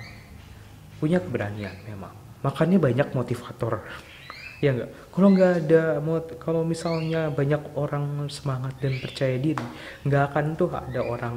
punya 0.98 1.20
keberanian 1.20 1.76
memang. 1.88 2.14
Makanya 2.46 2.78
banyak 2.78 3.08
motivator. 3.16 3.82
Ya 4.64 4.72
enggak 4.72 4.90
kalau 5.16 5.32
nggak 5.32 5.54
ada 5.64 5.84
kalau 6.44 6.68
misalnya 6.68 7.32
banyak 7.32 7.76
orang 7.80 8.28
semangat 8.28 8.76
dan 8.84 9.00
percaya 9.00 9.40
diri 9.40 9.64
nggak 10.04 10.24
akan 10.32 10.46
tuh 10.60 10.76
ada 10.76 11.08
orang 11.08 11.36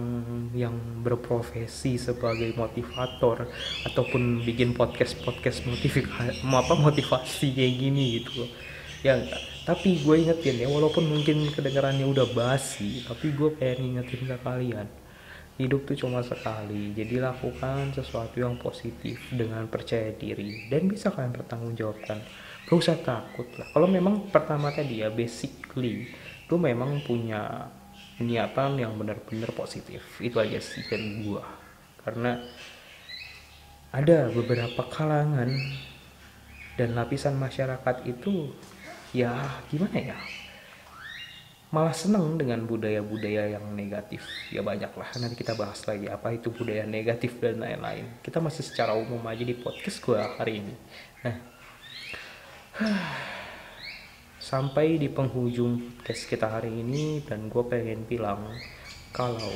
yang 0.51 0.75
berprofesi 1.07 1.95
sebagai 1.95 2.59
motivator 2.59 3.47
ataupun 3.87 4.43
bikin 4.43 4.75
podcast 4.75 5.15
podcast 5.23 5.63
motivasi 5.63 6.43
apa 6.63 6.75
motivasi 6.75 7.55
kayak 7.55 7.75
gini 7.79 8.05
gitu 8.19 8.51
ya 9.07 9.15
enggak 9.15 9.43
tapi 9.63 10.03
gue 10.03 10.15
ingetin 10.27 10.59
ya 10.59 10.67
walaupun 10.67 11.07
mungkin 11.07 11.47
kedengarannya 11.55 12.03
udah 12.03 12.27
basi 12.35 13.07
tapi 13.07 13.31
gue 13.31 13.51
pengen 13.55 13.95
ingetin 13.95 14.27
ke 14.27 14.37
kalian 14.43 14.91
hidup 15.59 15.91
tuh 15.91 16.07
cuma 16.07 16.23
sekali 16.23 16.95
jadi 16.95 17.19
lakukan 17.19 17.91
sesuatu 17.91 18.39
yang 18.39 18.55
positif 18.63 19.19
dengan 19.35 19.67
percaya 19.67 20.15
diri 20.15 20.71
dan 20.71 20.87
bisa 20.87 21.11
kalian 21.11 21.35
bertanggungjawabkan 21.35 22.19
gak 22.69 22.79
usah 22.79 22.97
takut 23.03 23.49
lah. 23.59 23.67
Kalau 23.75 23.91
memang 23.91 24.31
pertama 24.31 24.71
tadi 24.71 25.03
ya 25.03 25.11
basically 25.11 26.07
lu 26.49 26.57
memang 26.57 27.03
punya 27.03 27.69
niatan 28.23 28.79
yang 28.79 28.95
benar-benar 28.95 29.51
positif. 29.53 30.05
Itu 30.23 30.39
aja 30.39 30.63
sih 30.63 30.87
dari 30.87 31.27
gua. 31.27 31.43
Karena 32.07 32.39
ada 33.91 34.29
beberapa 34.31 34.85
kalangan 34.87 35.49
dan 36.77 36.95
lapisan 36.95 37.35
masyarakat 37.41 38.07
itu 38.07 38.53
ya 39.17 39.33
gimana 39.73 40.13
ya 40.13 40.19
malah 41.69 41.93
seneng 41.93 42.41
dengan 42.41 42.65
budaya-budaya 42.65 43.61
yang 43.61 43.77
negatif. 43.77 44.25
Ya 44.49 44.65
banyak 44.65 44.89
lah 44.89 45.09
nanti 45.21 45.37
kita 45.37 45.53
bahas 45.53 45.85
lagi 45.85 46.09
apa 46.09 46.33
itu 46.33 46.49
budaya 46.49 46.89
negatif 46.89 47.37
dan 47.41 47.61
lain-lain. 47.61 48.09
Kita 48.25 48.41
masih 48.41 48.65
secara 48.65 48.97
umum 48.97 49.21
aja 49.29 49.45
di 49.45 49.53
podcast 49.53 50.01
gua 50.01 50.33
hari 50.41 50.65
ini. 50.65 50.75
Nah 51.25 51.37
sampai 54.49 54.97
di 54.97 55.13
penghujung 55.13 56.01
tes 56.01 56.25
kita 56.25 56.49
hari 56.49 56.73
ini 56.73 57.21
dan 57.27 57.53
gue 57.53 57.65
pengen 57.69 58.09
bilang 58.09 58.49
kalau 59.13 59.53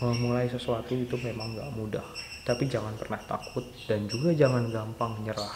memulai 0.00 0.48
sesuatu 0.48 0.96
itu 0.96 1.18
memang 1.20 1.60
gak 1.60 1.72
mudah. 1.76 2.06
Tapi 2.40 2.64
jangan 2.72 2.96
pernah 2.96 3.20
takut 3.28 3.68
dan 3.84 4.08
juga 4.08 4.32
jangan 4.32 4.72
gampang 4.72 5.28
nyerah. 5.28 5.52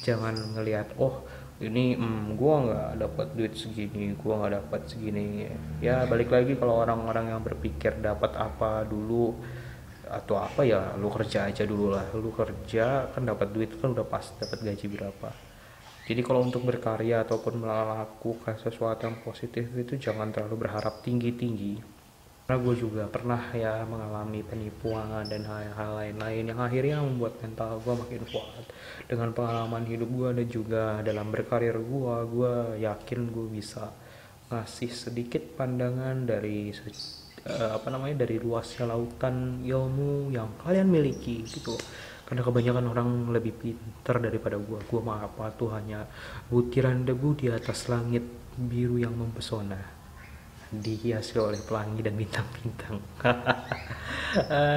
Jangan 0.00 0.56
ngelihat 0.56 0.96
oh 0.96 1.28
ini 1.62 1.94
hmm, 1.94 2.34
gue 2.34 2.54
nggak 2.66 2.88
dapat 2.98 3.26
duit 3.38 3.54
segini 3.54 4.12
gue 4.18 4.34
nggak 4.34 4.52
dapat 4.58 4.80
segini. 4.90 5.46
Ya 5.78 6.02
balik 6.10 6.34
lagi 6.34 6.58
kalau 6.58 6.82
orang-orang 6.82 7.30
yang 7.30 7.42
berpikir 7.42 8.02
dapat 8.02 8.34
apa 8.34 8.82
dulu 8.82 9.38
atau 10.12 10.36
apa 10.36 10.60
ya 10.66 10.92
lu 10.98 11.08
kerja 11.08 11.46
aja 11.46 11.62
dulu 11.62 11.94
lah. 11.94 12.10
Lu 12.12 12.34
kerja 12.34 13.10
kan 13.14 13.22
dapat 13.22 13.48
duit 13.54 13.70
kan 13.78 13.94
udah 13.94 14.06
pas 14.06 14.26
dapat 14.36 14.58
gaji 14.60 14.86
berapa. 14.90 15.30
Jadi 16.02 16.20
kalau 16.26 16.42
untuk 16.42 16.66
berkarya 16.66 17.22
ataupun 17.22 17.62
melakukan 17.62 18.58
sesuatu 18.58 19.06
yang 19.06 19.22
positif 19.22 19.70
itu 19.78 19.94
jangan 20.02 20.34
terlalu 20.34 20.66
berharap 20.66 20.98
tinggi-tinggi 21.06 21.91
karena 22.52 22.68
gue 22.68 22.84
juga 22.84 23.08
pernah 23.08 23.40
ya 23.56 23.80
mengalami 23.88 24.44
penipuan 24.44 25.24
dan 25.24 25.40
hal-hal 25.48 26.04
lain-lain 26.04 26.52
yang 26.52 26.60
akhirnya 26.60 27.00
membuat 27.00 27.40
mental 27.40 27.80
gue 27.80 27.94
makin 27.96 28.28
kuat. 28.28 28.68
Dengan 29.08 29.32
pengalaman 29.32 29.88
hidup 29.88 30.12
gue 30.12 30.30
dan 30.36 30.48
juga 30.52 30.84
dalam 31.00 31.32
berkarir 31.32 31.72
gue 31.80 32.14
gue 32.28 32.52
yakin 32.84 33.20
gue 33.32 33.46
bisa 33.56 33.88
ngasih 34.52 34.92
sedikit 34.92 35.40
pandangan 35.56 36.28
dari 36.28 36.68
uh, 37.48 37.72
apa 37.72 37.88
namanya 37.88 38.28
dari 38.28 38.36
luasnya 38.36 38.84
lautan 38.84 39.64
ilmu 39.64 40.28
yang 40.28 40.52
kalian 40.60 40.92
miliki 40.92 41.48
gitu. 41.48 41.72
Karena 42.28 42.44
kebanyakan 42.44 42.84
orang 42.84 43.08
lebih 43.32 43.56
pintar 43.56 44.20
daripada 44.20 44.60
gua. 44.60 44.76
Gua 44.84 45.00
mah 45.00 45.24
apa 45.24 45.56
tuh 45.56 45.72
hanya 45.72 46.04
butiran 46.52 47.00
debu 47.08 47.32
di 47.32 47.48
atas 47.48 47.88
langit 47.88 48.28
biru 48.60 49.00
yang 49.00 49.16
mempesona 49.16 50.01
dihiasi 50.72 51.36
oleh 51.36 51.60
pelangi 51.60 52.00
dan 52.00 52.16
bintang-bintang. 52.16 52.96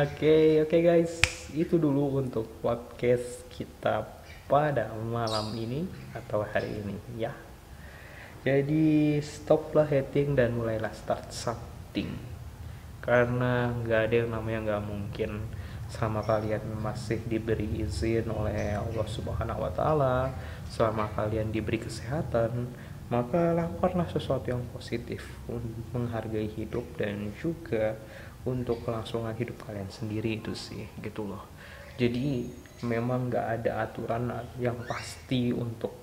Oke 0.04 0.60
oke 0.60 0.68
okay, 0.68 0.82
guys. 0.84 1.24
Itu 1.56 1.80
dulu 1.80 2.20
untuk 2.20 2.60
podcast 2.60 3.48
kita 3.48 4.04
pada 4.52 4.92
malam 4.92 5.56
ini 5.56 5.88
atau 6.12 6.44
hari 6.44 6.84
ini 6.84 7.00
ya. 7.16 7.32
Jadi 8.44 9.16
stoplah 9.24 9.88
hating 9.88 10.36
dan 10.36 10.60
mulailah 10.60 10.92
start 10.92 11.32
something 11.32 12.36
karena 13.00 13.72
nggak 13.72 14.02
ada 14.12 14.16
yang 14.26 14.32
namanya 14.34 14.60
nggak 14.66 14.84
mungkin 14.92 15.32
selama 15.86 16.26
kalian 16.26 16.66
masih 16.82 17.22
diberi 17.30 17.86
izin 17.86 18.26
oleh 18.28 18.74
Allah 18.74 19.08
Subhanahu 19.08 19.62
wa 19.62 19.72
taala, 19.72 20.34
selama 20.68 21.08
kalian 21.14 21.54
diberi 21.54 21.78
kesehatan, 21.78 22.74
maka 23.10 23.54
lakukanlah 23.54 24.10
sesuatu 24.10 24.50
yang 24.50 24.66
positif 24.74 25.22
menghargai 25.94 26.50
hidup 26.50 26.86
dan 26.98 27.30
juga 27.38 27.94
untuk 28.46 28.82
kelangsungan 28.86 29.34
hidup 29.38 29.62
kalian 29.66 29.90
sendiri 29.90 30.42
itu 30.42 30.54
sih 30.58 30.86
gitu 31.02 31.26
loh. 31.26 31.46
Jadi 31.98 32.50
memang 32.86 33.30
nggak 33.30 33.48
ada 33.62 33.86
aturan 33.86 34.30
yang 34.58 34.78
pasti 34.86 35.54
untuk 35.54 35.94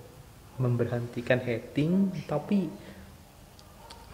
memberhentikan 0.58 1.42
hating, 1.42 2.12
tapi 2.26 2.70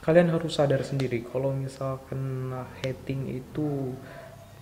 kalian 0.09 0.33
harus 0.33 0.57
sadar 0.57 0.81
sendiri 0.81 1.21
kalau 1.29 1.53
misalkan 1.53 2.49
hating 2.81 3.29
itu 3.45 3.93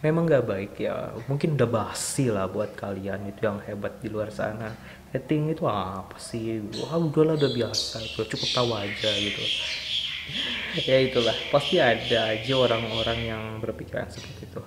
memang 0.02 0.26
nggak 0.26 0.46
baik 0.46 0.72
ya 0.82 1.14
mungkin 1.30 1.54
udah 1.54 1.70
basi 1.70 2.28
lah 2.28 2.50
buat 2.50 2.74
kalian 2.74 3.30
itu 3.30 3.46
yang 3.46 3.62
hebat 3.64 3.96
di 4.02 4.10
luar 4.10 4.34
sana 4.34 4.74
hating 5.16 5.56
itu 5.56 5.64
apa 5.64 6.20
sih? 6.20 6.60
Wah 6.84 7.00
udahlah 7.00 7.40
udah 7.40 7.52
biasa. 7.56 8.04
Itu 8.04 8.28
cukup 8.28 8.50
tahu 8.52 8.70
aja 8.76 9.10
gitu. 9.16 9.44
Ya 10.84 11.00
itulah. 11.00 11.34
Pasti 11.48 11.80
ada 11.80 12.36
aja 12.36 12.54
orang-orang 12.54 13.18
yang 13.24 13.42
berpikiran 13.64 14.12
seperti 14.12 14.44
itu. 14.44 14.62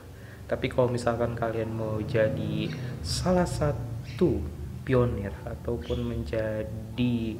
Tapi 0.49 0.65
kalau 0.65 0.89
misalkan 0.89 1.37
kalian 1.37 1.69
mau 1.69 2.01
jadi 2.01 2.73
salah 3.05 3.45
satu 3.45 4.41
pionir 4.81 5.29
ataupun 5.45 6.01
menjadi 6.01 7.37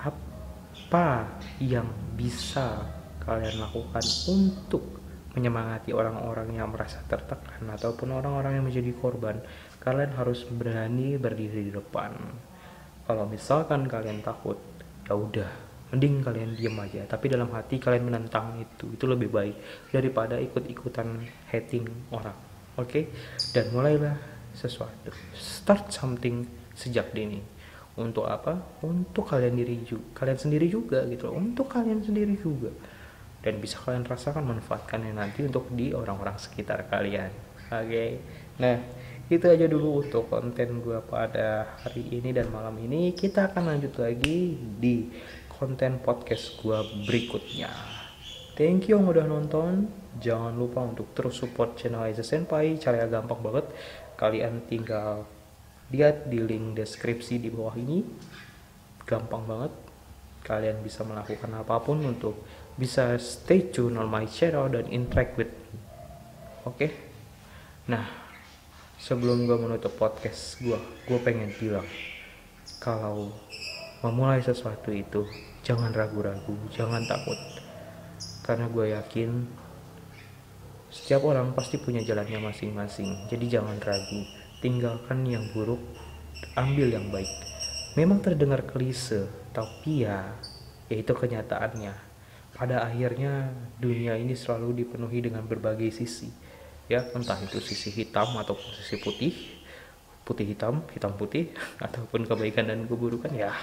apa 0.00 1.28
yang 1.60 1.92
bisa 2.16 2.88
kalian 3.20 3.60
lakukan 3.60 4.04
untuk 4.32 5.02
menyemangati 5.36 5.92
orang-orang 5.92 6.56
yang 6.56 6.68
merasa 6.72 7.00
tertekan 7.08 7.64
ataupun 7.68 8.16
orang-orang 8.16 8.60
yang 8.60 8.66
menjadi 8.68 8.92
korban 8.96 9.40
kalian 9.82 10.14
harus 10.14 10.46
berani 10.46 11.18
berdiri 11.18 11.66
di 11.66 11.72
depan. 11.74 12.14
Kalau 13.02 13.26
misalkan 13.26 13.90
kalian 13.90 14.22
takut 14.22 14.54
ya 15.10 15.18
udah 15.18 15.50
mending 15.90 16.22
kalian 16.22 16.54
diam 16.54 16.78
aja. 16.78 17.02
Tapi 17.10 17.26
dalam 17.26 17.50
hati 17.50 17.82
kalian 17.82 18.06
menentang 18.06 18.62
itu 18.62 18.94
itu 18.94 19.04
lebih 19.10 19.34
baik 19.34 19.58
daripada 19.90 20.38
ikut-ikutan 20.38 21.26
hating 21.50 21.90
orang 22.14 22.38
oke? 22.78 22.86
Okay? 22.86 23.10
dan 23.50 23.74
mulailah 23.74 24.16
sesuatu. 24.54 25.10
Start 25.34 25.90
something 25.90 26.46
sejak 26.78 27.10
dini. 27.10 27.42
Untuk 27.92 28.24
apa? 28.24 28.56
Untuk 28.86 29.28
kalian 29.28 29.58
diri 29.58 29.82
juga 29.84 30.24
kalian 30.24 30.38
sendiri 30.38 30.70
juga 30.70 31.04
gitu 31.10 31.28
untuk 31.34 31.66
kalian 31.66 32.00
sendiri 32.00 32.38
juga. 32.38 32.70
Dan 33.42 33.58
bisa 33.58 33.82
kalian 33.82 34.06
rasakan 34.06 34.46
manfaatkannya 34.46 35.18
nanti 35.18 35.42
untuk 35.42 35.66
di 35.74 35.90
orang-orang 35.90 36.38
sekitar 36.38 36.86
kalian 36.86 37.34
oke? 37.72 37.88
Okay? 37.88 38.10
nah 38.60 38.76
itu 39.32 39.46
aja 39.48 39.64
dulu 39.64 40.04
untuk 40.04 40.28
konten 40.28 40.84
gue 40.84 40.98
pada 41.08 41.78
hari 41.80 42.04
ini 42.20 42.36
dan 42.36 42.52
malam 42.52 42.76
ini 42.76 43.16
kita 43.16 43.48
akan 43.48 43.72
lanjut 43.72 43.96
lagi 43.96 44.56
di 44.56 45.08
konten 45.48 46.00
podcast 46.04 46.60
gue 46.60 47.08
berikutnya 47.08 47.72
thank 48.54 48.92
you 48.92 49.00
yang 49.00 49.08
udah 49.08 49.24
nonton 49.24 49.88
jangan 50.20 50.52
lupa 50.52 50.84
untuk 50.84 51.16
terus 51.16 51.40
support 51.40 51.80
channel 51.80 52.04
Aiza 52.04 52.20
Senpai 52.20 52.76
caranya 52.76 53.20
gampang 53.20 53.40
banget 53.40 53.66
kalian 54.20 54.68
tinggal 54.68 55.24
lihat 55.88 56.28
di 56.28 56.38
link 56.40 56.76
deskripsi 56.76 57.40
di 57.40 57.48
bawah 57.48 57.76
ini 57.76 58.04
gampang 59.08 59.44
banget 59.48 59.72
kalian 60.42 60.82
bisa 60.82 61.06
melakukan 61.06 61.50
apa 61.54 61.78
pun 61.80 62.02
untuk 62.02 62.42
bisa 62.74 63.14
stay 63.20 63.70
tune 63.70 63.94
on 64.00 64.10
my 64.10 64.26
channel 64.26 64.66
dan 64.66 64.88
interact 64.90 65.38
with. 65.38 65.52
Oke. 66.66 66.76
Okay? 66.76 66.90
Nah, 67.90 68.21
sebelum 69.02 69.50
gue 69.50 69.58
menutup 69.58 69.98
podcast 69.98 70.62
gue, 70.62 70.78
gue 70.78 71.18
pengen 71.26 71.50
bilang 71.58 71.82
kalau 72.78 73.34
memulai 73.98 74.38
sesuatu 74.38 74.94
itu 74.94 75.26
jangan 75.66 75.90
ragu-ragu, 75.90 76.54
jangan 76.70 77.02
takut. 77.10 77.34
Karena 78.46 78.70
gue 78.70 78.94
yakin 78.94 79.30
Setiap 80.92 81.24
orang 81.24 81.56
pasti 81.56 81.80
punya 81.80 82.04
jalannya 82.04 82.52
masing-masing, 82.52 83.24
jadi 83.32 83.58
jangan 83.58 83.80
ragu. 83.80 84.28
Tinggalkan 84.60 85.24
yang 85.24 85.48
buruk, 85.56 85.80
ambil 86.52 86.92
yang 86.92 87.08
baik. 87.08 87.32
Memang 87.96 88.20
terdengar 88.20 88.68
klise, 88.68 89.24
tapi 89.56 90.04
ya, 90.04 90.36
ya 90.92 90.96
itu 91.00 91.16
kenyataannya. 91.16 91.96
Pada 92.52 92.84
akhirnya, 92.84 93.56
dunia 93.80 94.20
ini 94.20 94.36
selalu 94.36 94.84
dipenuhi 94.84 95.24
dengan 95.24 95.48
berbagai 95.48 95.88
sisi. 95.96 96.28
Ya, 96.92 97.08
entah 97.16 97.40
itu 97.40 97.56
sisi 97.64 97.88
hitam 97.88 98.36
atau 98.36 98.52
sisi 98.76 99.00
putih, 99.00 99.32
putih 100.28 100.44
hitam, 100.44 100.84
hitam 100.92 101.16
putih, 101.16 101.48
ataupun 101.86 102.28
kebaikan 102.28 102.68
dan 102.68 102.84
keburukan 102.84 103.32
ya. 103.32 103.56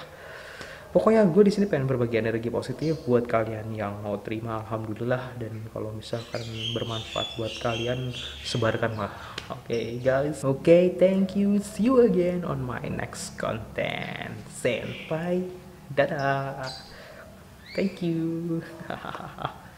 Pokoknya 0.89 1.21
gue 1.29 1.45
di 1.45 1.53
sini 1.53 1.69
pengen 1.69 1.85
berbagi 1.85 2.17
energi 2.17 2.49
positif 2.49 3.05
buat 3.05 3.29
kalian 3.29 3.77
yang 3.77 4.01
mau 4.01 4.17
terima 4.25 4.65
alhamdulillah. 4.65 5.37
Dan 5.37 5.69
kalau 5.69 5.93
misalkan 5.93 6.41
bermanfaat 6.73 7.37
buat 7.37 7.53
kalian 7.61 8.09
sebarkan 8.41 8.97
lah 8.97 9.13
oke 9.53 9.69
okay, 9.69 10.01
guys. 10.01 10.41
Oke 10.41 10.65
okay, 10.65 10.83
thank 10.97 11.37
you. 11.37 11.61
See 11.61 11.93
you 11.93 12.01
again 12.01 12.41
on 12.41 12.65
my 12.65 12.81
next 12.89 13.37
content. 13.37 14.33
Senpai. 14.49 15.45
Dadah. 15.93 16.65
Thank 17.77 18.01
you 18.01 18.65